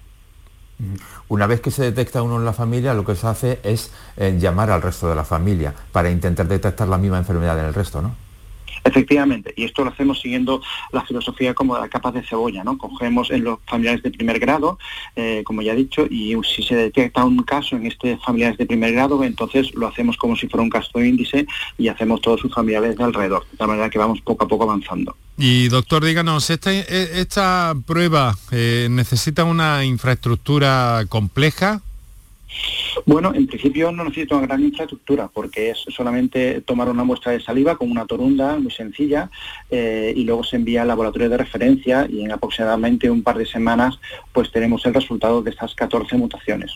Una 1.28 1.46
vez 1.46 1.60
que 1.60 1.70
se 1.70 1.82
detecta 1.82 2.22
uno 2.22 2.36
en 2.36 2.44
la 2.44 2.52
familia, 2.52 2.94
lo 2.94 3.04
que 3.04 3.14
se 3.14 3.26
hace 3.26 3.60
es 3.62 3.90
eh, 4.16 4.36
llamar 4.38 4.70
al 4.70 4.82
resto 4.82 5.08
de 5.08 5.14
la 5.14 5.24
familia 5.24 5.74
para 5.92 6.10
intentar 6.10 6.48
detectar 6.48 6.88
la 6.88 6.98
misma 6.98 7.18
enfermedad 7.18 7.58
en 7.58 7.66
el 7.66 7.74
resto, 7.74 8.02
¿no? 8.02 8.14
Efectivamente, 8.90 9.54
y 9.56 9.64
esto 9.64 9.84
lo 9.84 9.90
hacemos 9.90 10.20
siguiendo 10.20 10.60
la 10.90 11.04
filosofía 11.04 11.54
como 11.54 11.76
de 11.76 11.82
la 11.82 11.88
capa 11.88 12.10
de 12.10 12.24
cebolla, 12.24 12.64
¿no? 12.64 12.76
Cogemos 12.76 13.30
en 13.30 13.44
los 13.44 13.60
familiares 13.68 14.02
de 14.02 14.10
primer 14.10 14.40
grado, 14.40 14.78
eh, 15.14 15.42
como 15.44 15.62
ya 15.62 15.74
he 15.74 15.76
dicho, 15.76 16.06
y 16.10 16.36
si 16.42 16.64
se 16.64 16.74
detecta 16.74 17.24
un 17.24 17.44
caso 17.44 17.76
en 17.76 17.86
este 17.86 18.16
familiares 18.18 18.58
de 18.58 18.66
primer 18.66 18.92
grado, 18.92 19.22
entonces 19.22 19.72
lo 19.74 19.86
hacemos 19.86 20.16
como 20.16 20.34
si 20.34 20.48
fuera 20.48 20.64
un 20.64 20.70
caso 20.70 21.00
índice 21.00 21.46
y 21.78 21.86
hacemos 21.86 22.20
todos 22.20 22.40
sus 22.40 22.52
familiares 22.52 22.96
de 22.96 23.04
alrededor, 23.04 23.46
de 23.50 23.56
tal 23.56 23.68
manera 23.68 23.90
que 23.90 23.98
vamos 23.98 24.20
poco 24.22 24.44
a 24.44 24.48
poco 24.48 24.64
avanzando. 24.64 25.16
Y 25.38 25.68
doctor, 25.68 26.04
díganos, 26.04 26.50
¿esta, 26.50 26.72
esta 26.72 27.74
prueba 27.86 28.36
eh, 28.50 28.88
necesita 28.90 29.44
una 29.44 29.84
infraestructura 29.84 31.04
compleja? 31.08 31.80
Bueno, 33.06 33.32
en 33.34 33.46
principio 33.46 33.92
no 33.92 34.04
necesita 34.04 34.36
una 34.36 34.46
gran 34.46 34.62
infraestructura 34.62 35.28
porque 35.28 35.70
es 35.70 35.84
solamente 35.88 36.60
tomar 36.60 36.88
una 36.88 37.04
muestra 37.04 37.32
de 37.32 37.40
saliva 37.40 37.76
con 37.76 37.90
una 37.90 38.06
torunda 38.06 38.58
muy 38.58 38.70
sencilla 38.70 39.30
eh, 39.70 40.12
y 40.16 40.24
luego 40.24 40.44
se 40.44 40.56
envía 40.56 40.82
al 40.82 40.88
laboratorio 40.88 41.28
de 41.28 41.36
referencia 41.36 42.06
y 42.08 42.24
en 42.24 42.32
aproximadamente 42.32 43.10
un 43.10 43.22
par 43.22 43.38
de 43.38 43.46
semanas 43.46 43.98
pues 44.32 44.50
tenemos 44.50 44.84
el 44.86 44.94
resultado 44.94 45.42
de 45.42 45.50
estas 45.50 45.74
14 45.74 46.16
mutaciones. 46.16 46.74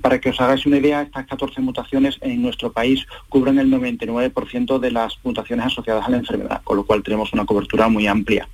Para 0.00 0.20
que 0.20 0.30
os 0.30 0.40
hagáis 0.40 0.66
una 0.66 0.78
idea, 0.78 1.02
estas 1.02 1.26
14 1.26 1.60
mutaciones 1.60 2.18
en 2.20 2.42
nuestro 2.42 2.72
país 2.72 3.06
cubren 3.28 3.58
el 3.58 3.70
99% 3.70 4.78
de 4.78 4.90
las 4.90 5.18
mutaciones 5.24 5.66
asociadas 5.66 6.06
a 6.06 6.10
la 6.10 6.18
enfermedad, 6.18 6.62
con 6.64 6.76
lo 6.76 6.84
cual 6.84 7.02
tenemos 7.02 7.32
una 7.32 7.44
cobertura 7.44 7.88
muy 7.88 8.06
amplia. 8.06 8.48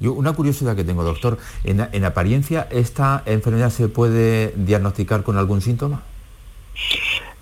Yo, 0.00 0.14
una 0.14 0.32
curiosidad 0.32 0.74
que 0.74 0.82
tengo, 0.82 1.04
doctor, 1.04 1.38
¿en, 1.62 2.04
apariencia 2.04 2.66
esta 2.70 3.22
enfermedad 3.26 3.70
se 3.70 3.88
puede 3.88 4.54
diagnosticar 4.56 5.22
con 5.22 5.36
algún 5.36 5.60
síntoma? 5.60 6.02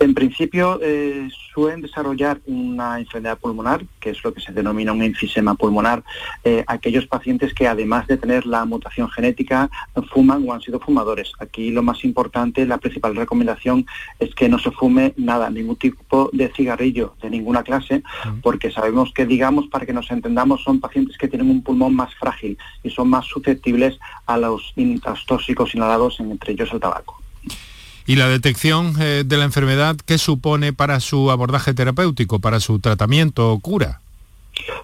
En 0.01 0.15
principio 0.15 0.79
eh, 0.81 1.29
suelen 1.53 1.81
desarrollar 1.81 2.41
una 2.47 3.01
enfermedad 3.01 3.37
pulmonar, 3.37 3.85
que 3.99 4.11
es 4.11 4.23
lo 4.23 4.33
que 4.33 4.41
se 4.41 4.53
denomina 4.53 4.93
un 4.93 5.03
enfisema 5.03 5.57
pulmonar, 5.57 6.05
eh, 6.45 6.63
aquellos 6.69 7.07
pacientes 7.07 7.53
que 7.53 7.67
además 7.67 8.07
de 8.07 8.17
tener 8.17 8.47
la 8.47 8.65
mutación 8.65 9.11
genética 9.11 9.69
fuman 10.13 10.45
o 10.49 10.53
han 10.53 10.61
sido 10.61 10.79
fumadores. 10.79 11.33
Aquí 11.41 11.71
lo 11.71 11.83
más 11.83 12.05
importante, 12.05 12.65
la 12.65 12.79
principal 12.79 13.17
recomendación 13.17 13.87
es 14.21 14.33
que 14.37 14.49
no 14.49 14.61
se 14.61 14.71
fume 14.71 15.15
nada, 15.17 15.51
ningún 15.51 15.75
tipo 15.75 16.31
de 16.33 16.49
cigarrillo 16.55 17.15
de 17.21 17.31
ninguna 17.31 17.65
clase, 17.65 18.05
porque 18.41 18.71
sabemos 18.71 19.13
que, 19.13 19.27
digamos, 19.27 19.67
para 19.67 19.85
que 19.85 19.93
nos 19.93 20.11
entendamos, 20.13 20.63
son 20.63 20.79
pacientes 20.79 21.19
que 21.19 21.27
tienen 21.27 21.51
un 21.51 21.63
pulmón 21.63 21.97
más 21.97 22.15
frágil 22.15 22.57
y 22.85 22.91
son 22.91 23.09
más 23.09 23.27
susceptibles 23.27 23.99
a 24.27 24.39
los, 24.39 24.75
a 24.77 25.11
los 25.11 25.27
tóxicos 25.27 25.75
inhalados, 25.75 26.21
entre 26.21 26.53
ellos 26.53 26.71
el 26.73 26.79
tabaco. 26.79 27.21
¿Y 28.09 28.17
la 28.17 28.27
detección 28.27 28.95
eh, 28.99 29.23
de 29.27 29.37
la 29.37 29.45
enfermedad 29.45 29.95
qué 30.07 30.17
supone 30.17 30.73
para 30.73 30.99
su 30.99 31.31
abordaje 31.31 31.75
terapéutico, 31.75 32.39
para 32.39 32.59
su 32.59 32.79
tratamiento 32.79 33.53
o 33.53 33.61
cura? 33.61 34.01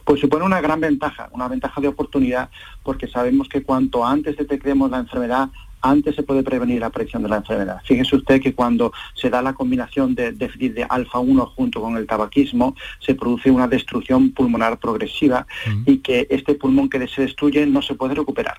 Pues 0.05 0.21
supone 0.21 0.45
una 0.45 0.61
gran 0.61 0.79
ventaja, 0.79 1.31
una 1.33 1.49
ventaja 1.49 1.81
de 1.81 1.89
oportunidad, 1.89 2.51
porque 2.83 3.09
sabemos 3.09 3.49
que 3.49 3.63
cuanto 3.63 4.05
antes 4.05 4.37
detectemos 4.37 4.91
la 4.91 4.99
enfermedad, 4.99 5.49
antes 5.81 6.17
se 6.17 6.23
puede 6.23 6.43
prevenir 6.43 6.81
la 6.81 6.89
aparición 6.89 7.23
de 7.23 7.31
la 7.31 7.37
enfermedad. 7.37 7.81
Fíjese 7.87 8.15
usted 8.15 8.43
que 8.43 8.55
cuando 8.55 8.93
se 9.15 9.31
da 9.31 9.41
la 9.41 9.55
combinación 9.55 10.15
de 10.15 10.33
déficit 10.33 10.75
de 10.75 10.85
alfa-1 10.85 11.47
junto 11.55 11.81
con 11.81 11.97
el 11.97 12.07
tabaquismo, 12.07 12.77
se 12.99 13.15
produce 13.15 13.51
una 13.51 13.69
destrucción 13.69 14.33
pulmonar 14.33 14.79
progresiva 14.79 15.47
y 15.87 16.01
que 16.01 16.27
este 16.29 16.57
pulmón 16.57 16.91
que 16.91 17.09
se 17.09 17.23
destruye 17.23 17.65
no 17.65 17.81
se 17.81 17.95
puede 17.95 18.17
recuperar. 18.17 18.59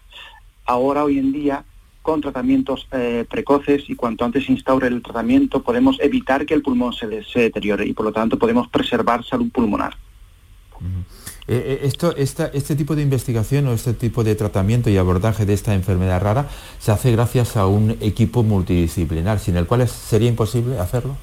Ahora, 0.66 1.04
hoy 1.04 1.20
en 1.20 1.32
día, 1.32 1.64
con 2.06 2.22
tratamientos 2.22 2.88
eh, 2.92 3.26
precoces 3.28 3.90
y 3.90 3.96
cuanto 3.96 4.26
antes 4.26 4.46
se 4.46 4.52
instaure 4.52 4.86
el 4.86 5.02
tratamiento 5.02 5.64
podemos 5.64 5.98
evitar 6.00 6.46
que 6.46 6.54
el 6.54 6.62
pulmón 6.62 6.94
se, 6.94 7.08
deteriore 7.08 7.84
y 7.88 7.94
por 7.94 8.06
lo 8.06 8.14
tanto 8.14 8.38
podemos 8.38 8.68
preservar 8.68 9.26
salud 9.26 9.50
pulmonar. 9.52 9.98
Eh, 11.48 11.80
eh, 11.80 11.80
esto, 11.82 12.16
este 12.16 12.76
tipo 12.76 12.96
de 12.96 13.02
investigación 13.02 13.66
o 13.68 13.74
este 13.74 13.96
tipo 13.96 14.24
de 14.24 14.36
tratamiento 14.36 14.92
y 14.92 14.98
abordaje 14.98 15.48
de 15.48 15.54
esta 15.54 15.74
enfermedad 15.74 16.22
rara 16.22 16.48
se 16.78 16.92
hace 16.92 17.12
gracias 17.12 17.58
a 17.58 17.66
un 17.66 17.98
equipo 18.02 18.44
multidisciplinar, 18.44 19.40
sin 19.40 19.58
el 19.58 19.66
cual 19.66 19.88
sería 19.88 20.30
imposible 20.30 20.78
hacerlo. 20.78 21.18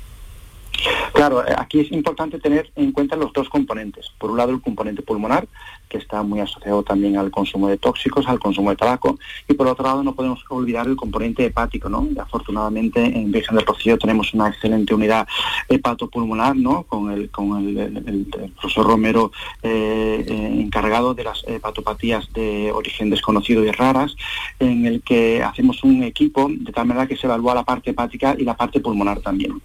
Claro, 1.12 1.46
eh, 1.46 1.54
aquí 1.56 1.80
es 1.80 1.92
importante 1.92 2.38
tener 2.38 2.70
en 2.74 2.92
cuenta 2.92 3.16
los 3.16 3.32
dos 3.32 3.48
componentes. 3.48 4.06
Por 4.18 4.30
un 4.30 4.38
lado, 4.38 4.52
el 4.52 4.62
componente 4.62 5.02
pulmonar, 5.02 5.46
que 5.88 5.98
está 5.98 6.22
muy 6.22 6.40
asociado 6.40 6.82
también 6.82 7.18
al 7.18 7.30
consumo 7.30 7.68
de 7.68 7.76
tóxicos, 7.76 8.26
al 8.26 8.40
consumo 8.40 8.70
de 8.70 8.76
tabaco, 8.76 9.18
y 9.46 9.52
por 9.52 9.66
otro 9.66 9.84
lado, 9.84 10.02
no 10.02 10.14
podemos 10.14 10.42
olvidar 10.48 10.86
el 10.86 10.96
componente 10.96 11.44
hepático, 11.44 11.88
¿no? 11.88 12.08
afortunadamente, 12.18 13.04
en 13.04 13.30
Virgen 13.30 13.56
del 13.56 13.66
Rocío 13.66 13.98
tenemos 13.98 14.32
una 14.32 14.48
excelente 14.48 14.94
unidad 14.94 15.28
hepatopulmonar, 15.68 16.56
¿no? 16.56 16.84
Con 16.84 17.10
el, 17.10 17.30
con 17.30 17.58
el, 17.58 18.26
profesor 18.58 18.86
Romero 18.86 19.32
eh, 19.62 20.24
eh, 20.26 20.60
encargado 20.60 21.14
de 21.14 21.24
las 21.24 21.44
hepatopatías 21.46 22.32
de 22.32 22.72
origen 22.72 23.10
desconocido 23.10 23.64
y 23.64 23.70
raras, 23.70 24.16
en 24.58 24.86
el 24.86 25.02
que 25.02 25.42
hacemos 25.42 25.84
un 25.84 26.02
equipo 26.04 26.48
de 26.48 26.72
tal 26.72 26.86
manera 26.86 27.06
que 27.06 27.16
se 27.16 27.26
evalúa 27.26 27.54
la 27.54 27.64
parte 27.64 27.90
hepática 27.90 28.34
y 28.38 28.44
la 28.44 28.56
parte 28.56 28.80
pulmonar 28.80 29.20
también. 29.20 29.60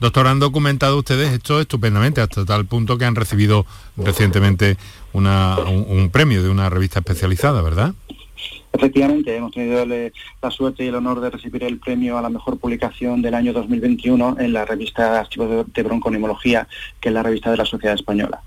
Doctor, 0.00 0.26
han 0.26 0.40
documentado 0.40 0.98
ustedes 0.98 1.32
esto 1.32 1.60
estupendamente, 1.60 2.20
hasta 2.20 2.44
tal 2.44 2.66
punto 2.66 2.98
que 2.98 3.04
han 3.04 3.14
recibido 3.14 3.66
recientemente 3.96 4.76
un, 5.12 6.10
premio 6.12 6.42
de 6.42 6.48
una 6.48 6.68
revista 6.70 7.00
especializada, 7.00 7.62
¿verdad? 7.62 7.94
Efectivamente, 8.74 9.36
hemos 9.36 9.52
tenido 9.52 9.84
la 9.84 10.50
suerte 10.50 10.84
y 10.84 10.88
el 10.88 10.94
honor 10.94 11.20
de 11.20 11.28
recibir 11.28 11.62
el 11.62 11.78
premio 11.78 12.16
a 12.16 12.22
la 12.22 12.30
mejor 12.30 12.58
publicación 12.58 13.20
del 13.20 13.34
año 13.34 13.52
2021 13.52 14.36
en 14.40 14.52
la 14.52 14.64
revista 14.64 15.20
Archivos 15.20 15.66
de 15.72 15.82
Bronconeumología, 15.82 16.66
que 16.98 17.10
es 17.10 17.14
la 17.14 17.22
revista 17.22 17.50
de 17.50 17.58
la 17.58 17.66
Sociedad 17.66 17.94
Española. 17.94 18.40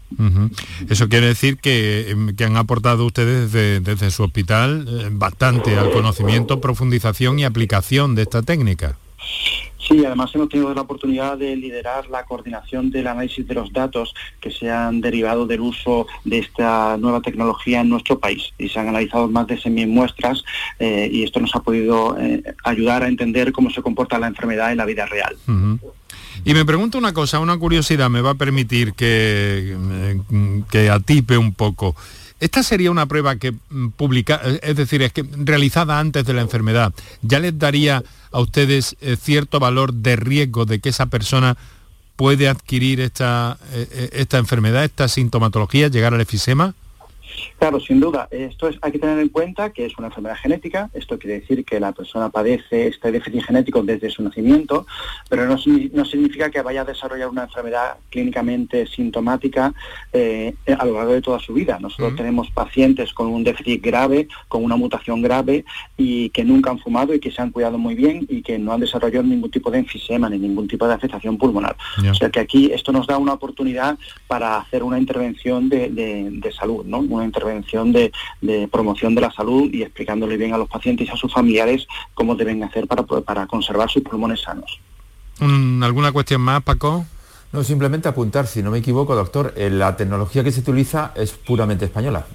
Eso 0.90 1.10
quiere 1.10 1.28
decir 1.28 1.58
que, 1.58 2.10
em, 2.10 2.36
han 2.44 2.58
aportado 2.58 3.06
ustedes 3.06 3.52
desde, 3.52 3.80
desde 3.82 4.10
su 4.10 4.24
hospital 4.24 4.88
eh, 4.88 5.10
bastante 5.12 5.78
al 5.78 5.92
conocimiento, 5.92 6.60
profundización 6.60 7.38
y 7.38 7.46
aplicación 7.46 8.16
de 8.16 8.24
esta 8.24 8.42
técnica. 8.42 8.98
Sí, 9.88 10.04
además 10.04 10.32
hemos 10.34 10.50
tenido 10.50 10.74
la 10.74 10.82
oportunidad 10.82 11.38
de 11.38 11.56
liderar 11.56 12.10
la 12.10 12.24
coordinación 12.26 12.90
del 12.90 13.08
análisis 13.08 13.48
de 13.48 13.54
los 13.54 13.72
datos 13.72 14.16
que 14.42 14.50
se 14.50 14.72
han 14.72 15.00
derivado 15.00 15.46
del 15.46 15.62
uso 15.62 16.08
de 16.24 16.40
esta 16.40 16.98
nueva 16.98 17.22
tecnología 17.22 17.82
en 17.82 17.90
nuestro 17.90 18.20
país. 18.20 18.52
Y 18.58 18.70
se 18.70 18.80
han 18.80 18.88
analizado 18.88 19.28
más 19.28 19.46
de 19.46 19.58
100.000 19.58 19.88
muestras 19.88 20.44
eh, 20.80 21.10
y 21.12 21.24
esto 21.24 21.40
nos 21.40 21.56
ha 21.56 21.60
podido 21.60 22.18
eh, 22.20 22.44
ayudar 22.64 23.04
a 23.04 23.08
entender 23.08 23.52
cómo 23.52 23.70
se 23.70 23.84
comporta 23.84 24.18
la 24.18 24.28
enfermedad 24.28 24.72
en 24.72 24.78
la 24.78 24.86
vida 24.86 25.06
real. 25.06 25.36
Y 26.44 26.54
me 26.54 26.66
pregunto 26.66 26.98
una 26.98 27.14
cosa, 27.14 27.40
una 27.40 27.58
curiosidad 27.58 28.10
me 28.10 28.22
va 28.22 28.32
a 28.32 28.36
permitir 28.36 28.94
que, 28.94 29.78
eh, 29.78 30.62
que 30.72 30.90
atipe 30.90 31.38
un 31.38 31.54
poco. 31.54 31.96
Esta 32.40 32.64
sería 32.64 32.92
una 32.92 33.06
prueba 33.06 33.38
que 33.38 33.52
mm, 33.52 33.90
publica, 33.90 34.42
es 34.62 34.76
decir, 34.76 35.02
es 35.02 35.14
que 35.14 35.26
realizada 35.38 36.00
antes 36.00 36.26
de 36.26 36.34
la 36.34 36.42
enfermedad, 36.42 36.94
ya 37.22 37.40
les 37.40 37.58
daría 37.58 38.04
a 38.32 38.40
ustedes 38.40 38.98
eh, 39.00 39.16
cierto 39.16 39.60
valor 39.60 39.94
de 39.94 40.16
riesgo 40.18 40.66
de 40.66 40.80
que 40.80 40.90
esa 40.90 41.06
persona 41.06 41.58
puede 42.16 42.48
adquirir 42.48 43.00
esta, 43.02 43.58
eh, 43.72 43.88
eh, 43.92 44.10
esta 44.14 44.38
enfermedad, 44.38 44.84
esta 44.84 45.08
sintomatología, 45.08 45.88
llegar 45.88 46.14
al 46.14 46.22
efisema? 46.22 46.76
Claro, 47.60 47.80
sin 47.80 48.00
duda. 48.00 48.28
Esto 48.32 48.68
es, 48.68 48.78
hay 48.82 48.92
que 48.92 49.00
tener 49.00 49.20
en 49.20 49.30
cuenta 49.30 49.72
que 49.72 49.86
es 49.86 49.98
una 49.98 50.08
enfermedad 50.08 50.36
genética. 50.38 50.90
Esto 50.94 51.18
quiere 51.18 51.40
decir 51.40 51.66
que 51.66 51.80
la 51.80 51.92
persona 51.92 52.30
padece 52.30 52.88
este 52.88 53.12
déficit 53.12 53.44
genético 53.44 53.82
desde 53.84 54.10
su 54.10 54.24
nacimiento, 54.24 54.86
pero 55.30 55.46
no, 55.46 55.58
significa 55.58 56.50
que 56.50 56.62
vaya 56.62 56.82
a 56.82 56.86
desarrollar 56.86 57.30
una 57.30 57.44
enfermedad 57.44 57.98
clínicamente 58.10 58.88
sintomática 58.88 59.74
eh, 60.14 60.56
a 60.78 60.86
lo 60.86 60.94
largo 60.94 61.14
de 61.14 61.22
toda 61.22 61.40
su 61.40 61.54
vida. 61.54 61.80
Nosotros 61.80 62.16
tenemos 62.16 62.50
pacientes 62.52 63.14
con 63.14 63.28
un 63.28 63.44
déficit 63.44 63.84
grave, 63.84 64.28
con 64.48 64.64
una 64.64 64.76
mutación 64.76 65.22
grave 65.22 65.66
y 65.98 66.30
que 66.30 66.44
nunca 66.44 66.72
han 66.72 66.80
fumado 66.80 67.14
y 67.14 67.20
que 67.20 67.32
se 67.32 67.42
han 67.42 67.52
cuidado 67.52 67.78
muy 67.78 67.96
bien 67.96 68.26
y 68.30 68.42
que 68.42 68.58
no 68.60 68.74
han 68.74 68.82
desarrollado 68.82 69.24
ningún 69.24 69.52
tipo 69.52 69.72
de 69.72 69.80
enfisema 69.80 70.30
ni 70.30 70.38
ningún 70.38 70.68
tipo 70.68 70.88
de 70.88 70.94
afectación 70.94 71.38
pulmonar. 71.38 71.76
O 72.10 72.14
sea 72.14 72.30
que 72.30 72.40
aquí 72.40 72.72
esto 72.72 72.92
nos 72.92 73.08
da 73.08 73.18
una 73.18 73.34
oportunidad 73.34 73.98
para 74.28 74.58
hacer 74.58 74.84
una 74.84 75.00
intervención 75.00 75.70
de, 75.70 75.90
de 75.90 76.52
salud, 76.52 76.86
¿no? 76.86 77.02
Intervención 77.26 77.92
de, 77.92 78.12
promoción 78.72 79.16
de 79.16 79.22
la 79.22 79.32
salud 79.32 79.70
y 79.72 79.82
explicándole 79.84 80.38
bien 80.38 80.54
a 80.54 80.58
los 80.58 80.70
pacientes 80.70 81.08
y 81.08 81.12
a 81.12 81.18
sus 81.18 81.34
familiares 81.34 81.88
cómo 82.14 82.36
deben 82.36 82.64
hacer 82.64 82.88
para, 82.88 83.04
para 83.04 83.48
conservar 83.48 83.90
sus 83.90 84.04
pulmones 84.04 84.42
sanos. 84.42 84.80
¿Alguna 85.40 86.12
cuestión 86.12 86.42
más, 86.42 86.64
Paco? 86.64 87.06
No, 87.52 87.64
simplemente 87.64 88.08
apuntar, 88.08 88.48
si 88.48 88.62
no 88.62 88.72
me 88.72 88.80
equivoco, 88.80 89.16
doctor, 89.16 89.54
eh, 89.56 89.70
la 89.70 89.96
tecnología 89.96 90.44
que 90.44 90.52
se 90.52 90.60
utiliza 90.60 91.12
es 91.16 91.32
puramente 91.32 91.86
española. 91.86 92.26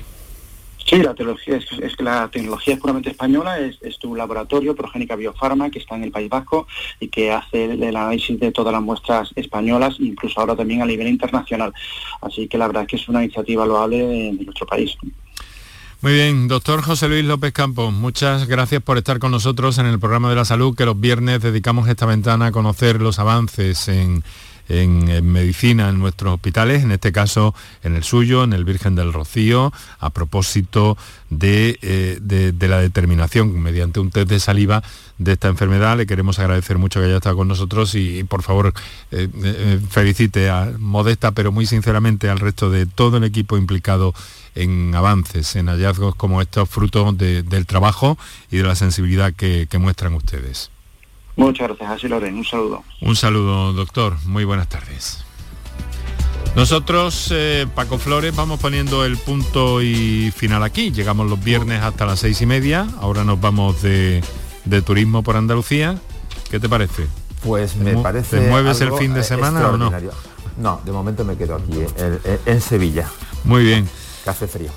Sí, 0.84 0.96
la 0.96 1.14
tecnología 1.14 1.56
es, 1.56 2.00
la 2.00 2.28
tecnología 2.28 2.74
es 2.74 2.80
puramente 2.80 3.10
española, 3.10 3.58
es, 3.58 3.98
tu 3.98 4.14
laboratorio, 4.14 4.74
Progénica 4.74 5.14
Biofarma, 5.14 5.70
que 5.70 5.78
está 5.78 5.94
en 5.94 6.04
el 6.04 6.10
País 6.10 6.28
Vasco 6.28 6.66
y 6.98 7.08
que 7.08 7.30
hace 7.30 7.64
el, 7.64 7.82
análisis 7.84 8.38
de 8.40 8.50
todas 8.50 8.72
las 8.72 8.82
muestras 8.82 9.30
españolas, 9.36 9.96
incluso 9.98 10.40
ahora 10.40 10.56
también 10.56 10.82
a 10.82 10.86
nivel 10.86 11.08
internacional. 11.08 11.72
Así 12.22 12.48
que 12.48 12.58
la 12.58 12.66
verdad 12.66 12.82
es 12.82 12.88
que 12.88 12.96
es 12.96 13.08
una 13.08 13.22
iniciativa 13.22 13.66
loable 13.66 14.28
en 14.28 14.44
nuestro 14.44 14.66
país. 14.66 14.96
Muy 16.02 16.14
bien, 16.14 16.48
doctor 16.48 16.80
José 16.80 17.08
Luis 17.08 17.24
López 17.24 17.52
Campos, 17.52 17.92
muchas 17.92 18.48
gracias 18.48 18.82
por 18.82 18.96
estar 18.96 19.18
con 19.18 19.30
nosotros 19.32 19.76
en 19.76 19.84
el 19.84 20.00
programa 20.00 20.30
de 20.30 20.36
la 20.36 20.46
salud, 20.46 20.74
que 20.74 20.86
los 20.86 20.98
viernes 20.98 21.42
dedicamos 21.42 21.88
esta 21.88 22.06
ventana 22.06 22.46
a 22.46 22.52
conocer 22.52 23.02
los 23.02 23.18
avances 23.18 23.86
en 23.88 24.24
en, 24.70 25.30
medicina 25.30 25.88
en 25.88 25.98
nuestros 25.98 26.32
hospitales, 26.34 26.82
en 26.82 26.92
este 26.92 27.12
caso 27.12 27.54
en 27.82 27.96
el 27.96 28.04
suyo, 28.04 28.44
en 28.44 28.52
el 28.52 28.64
Virgen 28.64 28.94
del 28.94 29.12
Rocío, 29.12 29.72
a 29.98 30.10
propósito 30.10 30.96
de, 31.28 31.78
eh, 31.82 32.52
la 32.60 32.80
determinación 32.80 33.60
mediante 33.60 34.00
un 34.00 34.10
test 34.10 34.28
de 34.28 34.40
saliva 34.40 34.82
de 35.18 35.32
esta 35.32 35.48
enfermedad. 35.48 35.96
Le 35.96 36.06
queremos 36.06 36.38
agradecer 36.38 36.78
mucho 36.78 37.00
que 37.00 37.06
haya 37.06 37.16
estado 37.16 37.36
con 37.36 37.48
nosotros 37.48 37.94
y, 37.94 38.22
por 38.24 38.42
favor 38.42 38.72
eh, 39.10 39.28
eh, 39.42 39.80
felicite 39.90 40.48
a 40.48 40.72
Modesta, 40.78 41.32
pero 41.32 41.52
muy 41.52 41.66
sinceramente 41.66 42.30
al 42.30 42.38
resto 42.38 42.70
de 42.70 42.86
todo 42.86 43.16
el 43.16 43.24
equipo 43.24 43.56
implicado 43.56 44.14
en 44.54 44.94
avances, 44.94 45.56
en 45.56 45.66
hallazgos 45.66 46.14
como 46.14 46.40
estos 46.40 46.68
frutos 46.68 47.16
del 47.16 47.66
trabajo 47.66 48.18
y 48.50 48.58
de 48.58 48.62
la 48.64 48.74
sensibilidad 48.74 49.32
que 49.32 49.68
muestran 49.78 50.14
ustedes. 50.14 50.70
Muchas 51.40 51.68
gracias, 51.68 51.90
así 51.90 52.06
lo 52.06 52.16
haré. 52.16 52.30
Un 52.30 52.44
saludo. 52.44 52.84
Un 53.00 53.16
saludo, 53.16 53.72
doctor. 53.72 54.14
Muy 54.26 54.44
buenas 54.44 54.68
tardes. 54.68 55.24
Nosotros, 56.54 57.30
eh, 57.32 57.66
Paco 57.74 57.96
Flores, 57.96 58.36
vamos 58.36 58.60
poniendo 58.60 59.06
el 59.06 59.16
punto 59.16 59.80
y 59.80 60.30
final 60.36 60.62
aquí. 60.62 60.92
Llegamos 60.92 61.30
los 61.30 61.42
viernes 61.42 61.82
hasta 61.82 62.04
las 62.04 62.18
seis 62.18 62.42
y 62.42 62.46
media. 62.46 62.86
Ahora 63.00 63.24
nos 63.24 63.40
vamos 63.40 63.80
de, 63.80 64.22
turismo 64.84 65.22
por 65.22 65.38
Andalucía. 65.38 65.98
¿Qué 66.50 66.60
te 66.60 66.68
parece? 66.68 67.06
Pues 67.42 67.74
me 67.76 67.96
parece. 67.96 68.38
¿Te 68.38 68.48
mueves 68.50 68.82
el 68.82 68.92
fin 68.92 69.14
de 69.14 69.24
semana 69.24 69.66
o 69.68 69.78
no? 69.78 69.90
No, 70.58 70.82
de 70.84 70.92
momento 70.92 71.24
me 71.24 71.38
quedo 71.38 71.54
aquí, 71.54 71.86
en 72.44 72.60
Sevilla. 72.60 73.08
Muy 73.44 73.64
bien. 73.64 73.88
Café 74.24 74.46
frío. 74.46 74.70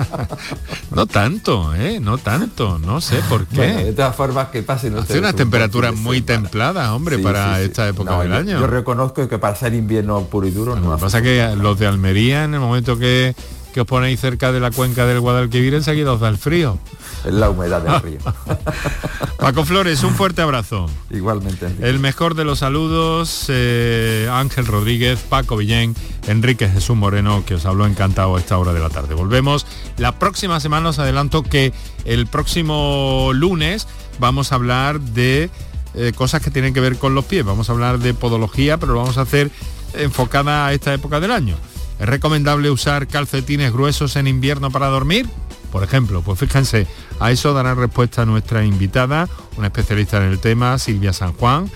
no 0.92 1.06
tanto, 1.06 1.74
¿eh? 1.74 1.98
No 2.00 2.18
tanto, 2.18 2.78
no 2.78 3.00
sé 3.00 3.16
por 3.28 3.46
qué. 3.46 3.60
de 3.60 3.92
todas 3.92 4.14
formas, 4.14 4.48
que 4.48 4.62
pasen 4.62 4.96
Hace 4.96 5.18
unas 5.18 5.34
temperaturas 5.34 5.94
muy 5.94 6.20
templadas, 6.20 6.90
hombre, 6.90 7.18
para 7.18 7.60
esta 7.60 7.88
época 7.88 8.20
del 8.20 8.32
año. 8.32 8.60
Yo 8.60 8.66
reconozco 8.66 9.28
que 9.28 9.38
para 9.38 9.56
ser 9.56 9.74
invierno 9.74 10.22
puro 10.24 10.46
y 10.46 10.50
duro 10.52 10.76
no. 10.76 10.90
Lo 10.90 10.96
que 10.96 11.00
pasa 11.00 11.20
que 11.20 11.54
los 11.56 11.78
de 11.78 11.86
Almería, 11.86 12.44
en 12.44 12.54
el 12.54 12.60
momento 12.60 12.96
que 12.96 13.34
que 13.72 13.80
os 13.80 13.86
ponéis 13.86 14.20
cerca 14.20 14.52
de 14.52 14.60
la 14.60 14.70
cuenca 14.70 15.06
del 15.06 15.20
Guadalquivir, 15.20 15.74
enseguida 15.74 16.12
os 16.12 16.20
da 16.20 16.28
el 16.28 16.38
frío. 16.38 16.78
Es 17.24 17.32
la 17.32 17.50
humedad 17.50 17.80
del 17.82 18.00
río. 18.00 18.18
Paco 19.38 19.64
Flores, 19.64 20.02
un 20.04 20.14
fuerte 20.14 20.42
abrazo. 20.42 20.88
Igualmente. 21.10 21.68
El 21.80 21.98
mejor 21.98 22.34
de 22.34 22.44
los 22.44 22.60
saludos, 22.60 23.46
eh, 23.48 24.28
Ángel 24.30 24.66
Rodríguez, 24.66 25.20
Paco 25.28 25.56
Villén, 25.56 25.94
Enrique 26.26 26.68
Jesús 26.68 26.96
Moreno, 26.96 27.44
que 27.44 27.54
os 27.54 27.66
habló 27.66 27.86
encantado 27.86 28.36
a 28.36 28.38
esta 28.38 28.58
hora 28.58 28.72
de 28.72 28.80
la 28.80 28.90
tarde. 28.90 29.14
Volvemos 29.14 29.66
la 29.96 30.18
próxima 30.18 30.60
semana, 30.60 30.90
os 30.90 30.98
adelanto 30.98 31.42
que 31.42 31.72
el 32.04 32.26
próximo 32.26 33.30
lunes 33.32 33.88
vamos 34.18 34.52
a 34.52 34.56
hablar 34.56 35.00
de 35.00 35.50
eh, 35.94 36.12
cosas 36.14 36.42
que 36.42 36.50
tienen 36.50 36.74
que 36.74 36.80
ver 36.80 36.98
con 36.98 37.14
los 37.14 37.24
pies. 37.24 37.44
Vamos 37.44 37.68
a 37.68 37.72
hablar 37.72 37.98
de 37.98 38.14
podología, 38.14 38.78
pero 38.78 38.92
lo 38.92 39.00
vamos 39.00 39.18
a 39.18 39.22
hacer 39.22 39.50
enfocada 39.94 40.66
a 40.66 40.72
esta 40.72 40.92
época 40.92 41.20
del 41.20 41.30
año. 41.30 41.56
¿Es 42.02 42.08
recomendable 42.08 42.68
usar 42.68 43.06
calcetines 43.06 43.72
gruesos 43.72 44.16
en 44.16 44.26
invierno 44.26 44.72
para 44.72 44.88
dormir? 44.88 45.28
Por 45.70 45.84
ejemplo, 45.84 46.20
pues 46.20 46.36
fíjense, 46.36 46.88
a 47.20 47.30
eso 47.30 47.54
dará 47.54 47.76
respuesta 47.76 48.26
nuestra 48.26 48.64
invitada, 48.64 49.28
una 49.56 49.68
especialista 49.68 50.16
en 50.16 50.24
el 50.24 50.40
tema, 50.40 50.76
Silvia 50.80 51.12
San 51.12 51.32
Juan, 51.34 51.70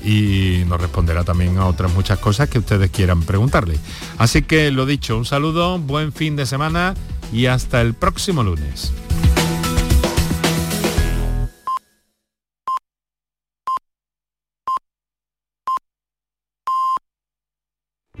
y 0.00 0.62
nos 0.68 0.80
responderá 0.80 1.24
también 1.24 1.58
a 1.58 1.66
otras 1.66 1.92
muchas 1.94 2.20
cosas 2.20 2.48
que 2.48 2.60
ustedes 2.60 2.92
quieran 2.92 3.22
preguntarle. 3.22 3.76
Así 4.18 4.42
que 4.42 4.70
lo 4.70 4.86
dicho, 4.86 5.16
un 5.16 5.24
saludo, 5.24 5.80
buen 5.80 6.12
fin 6.12 6.36
de 6.36 6.46
semana 6.46 6.94
y 7.32 7.46
hasta 7.46 7.80
el 7.80 7.94
próximo 7.94 8.44
lunes. 8.44 8.92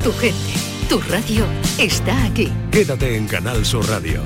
Tu 0.02 0.12
gente 0.14 0.71
tu 0.92 1.00
radio 1.08 1.46
está 1.78 2.12
aquí. 2.26 2.52
Quédate 2.70 3.16
en 3.16 3.26
Canal 3.26 3.64
Sur 3.64 3.88
Radio, 3.88 4.20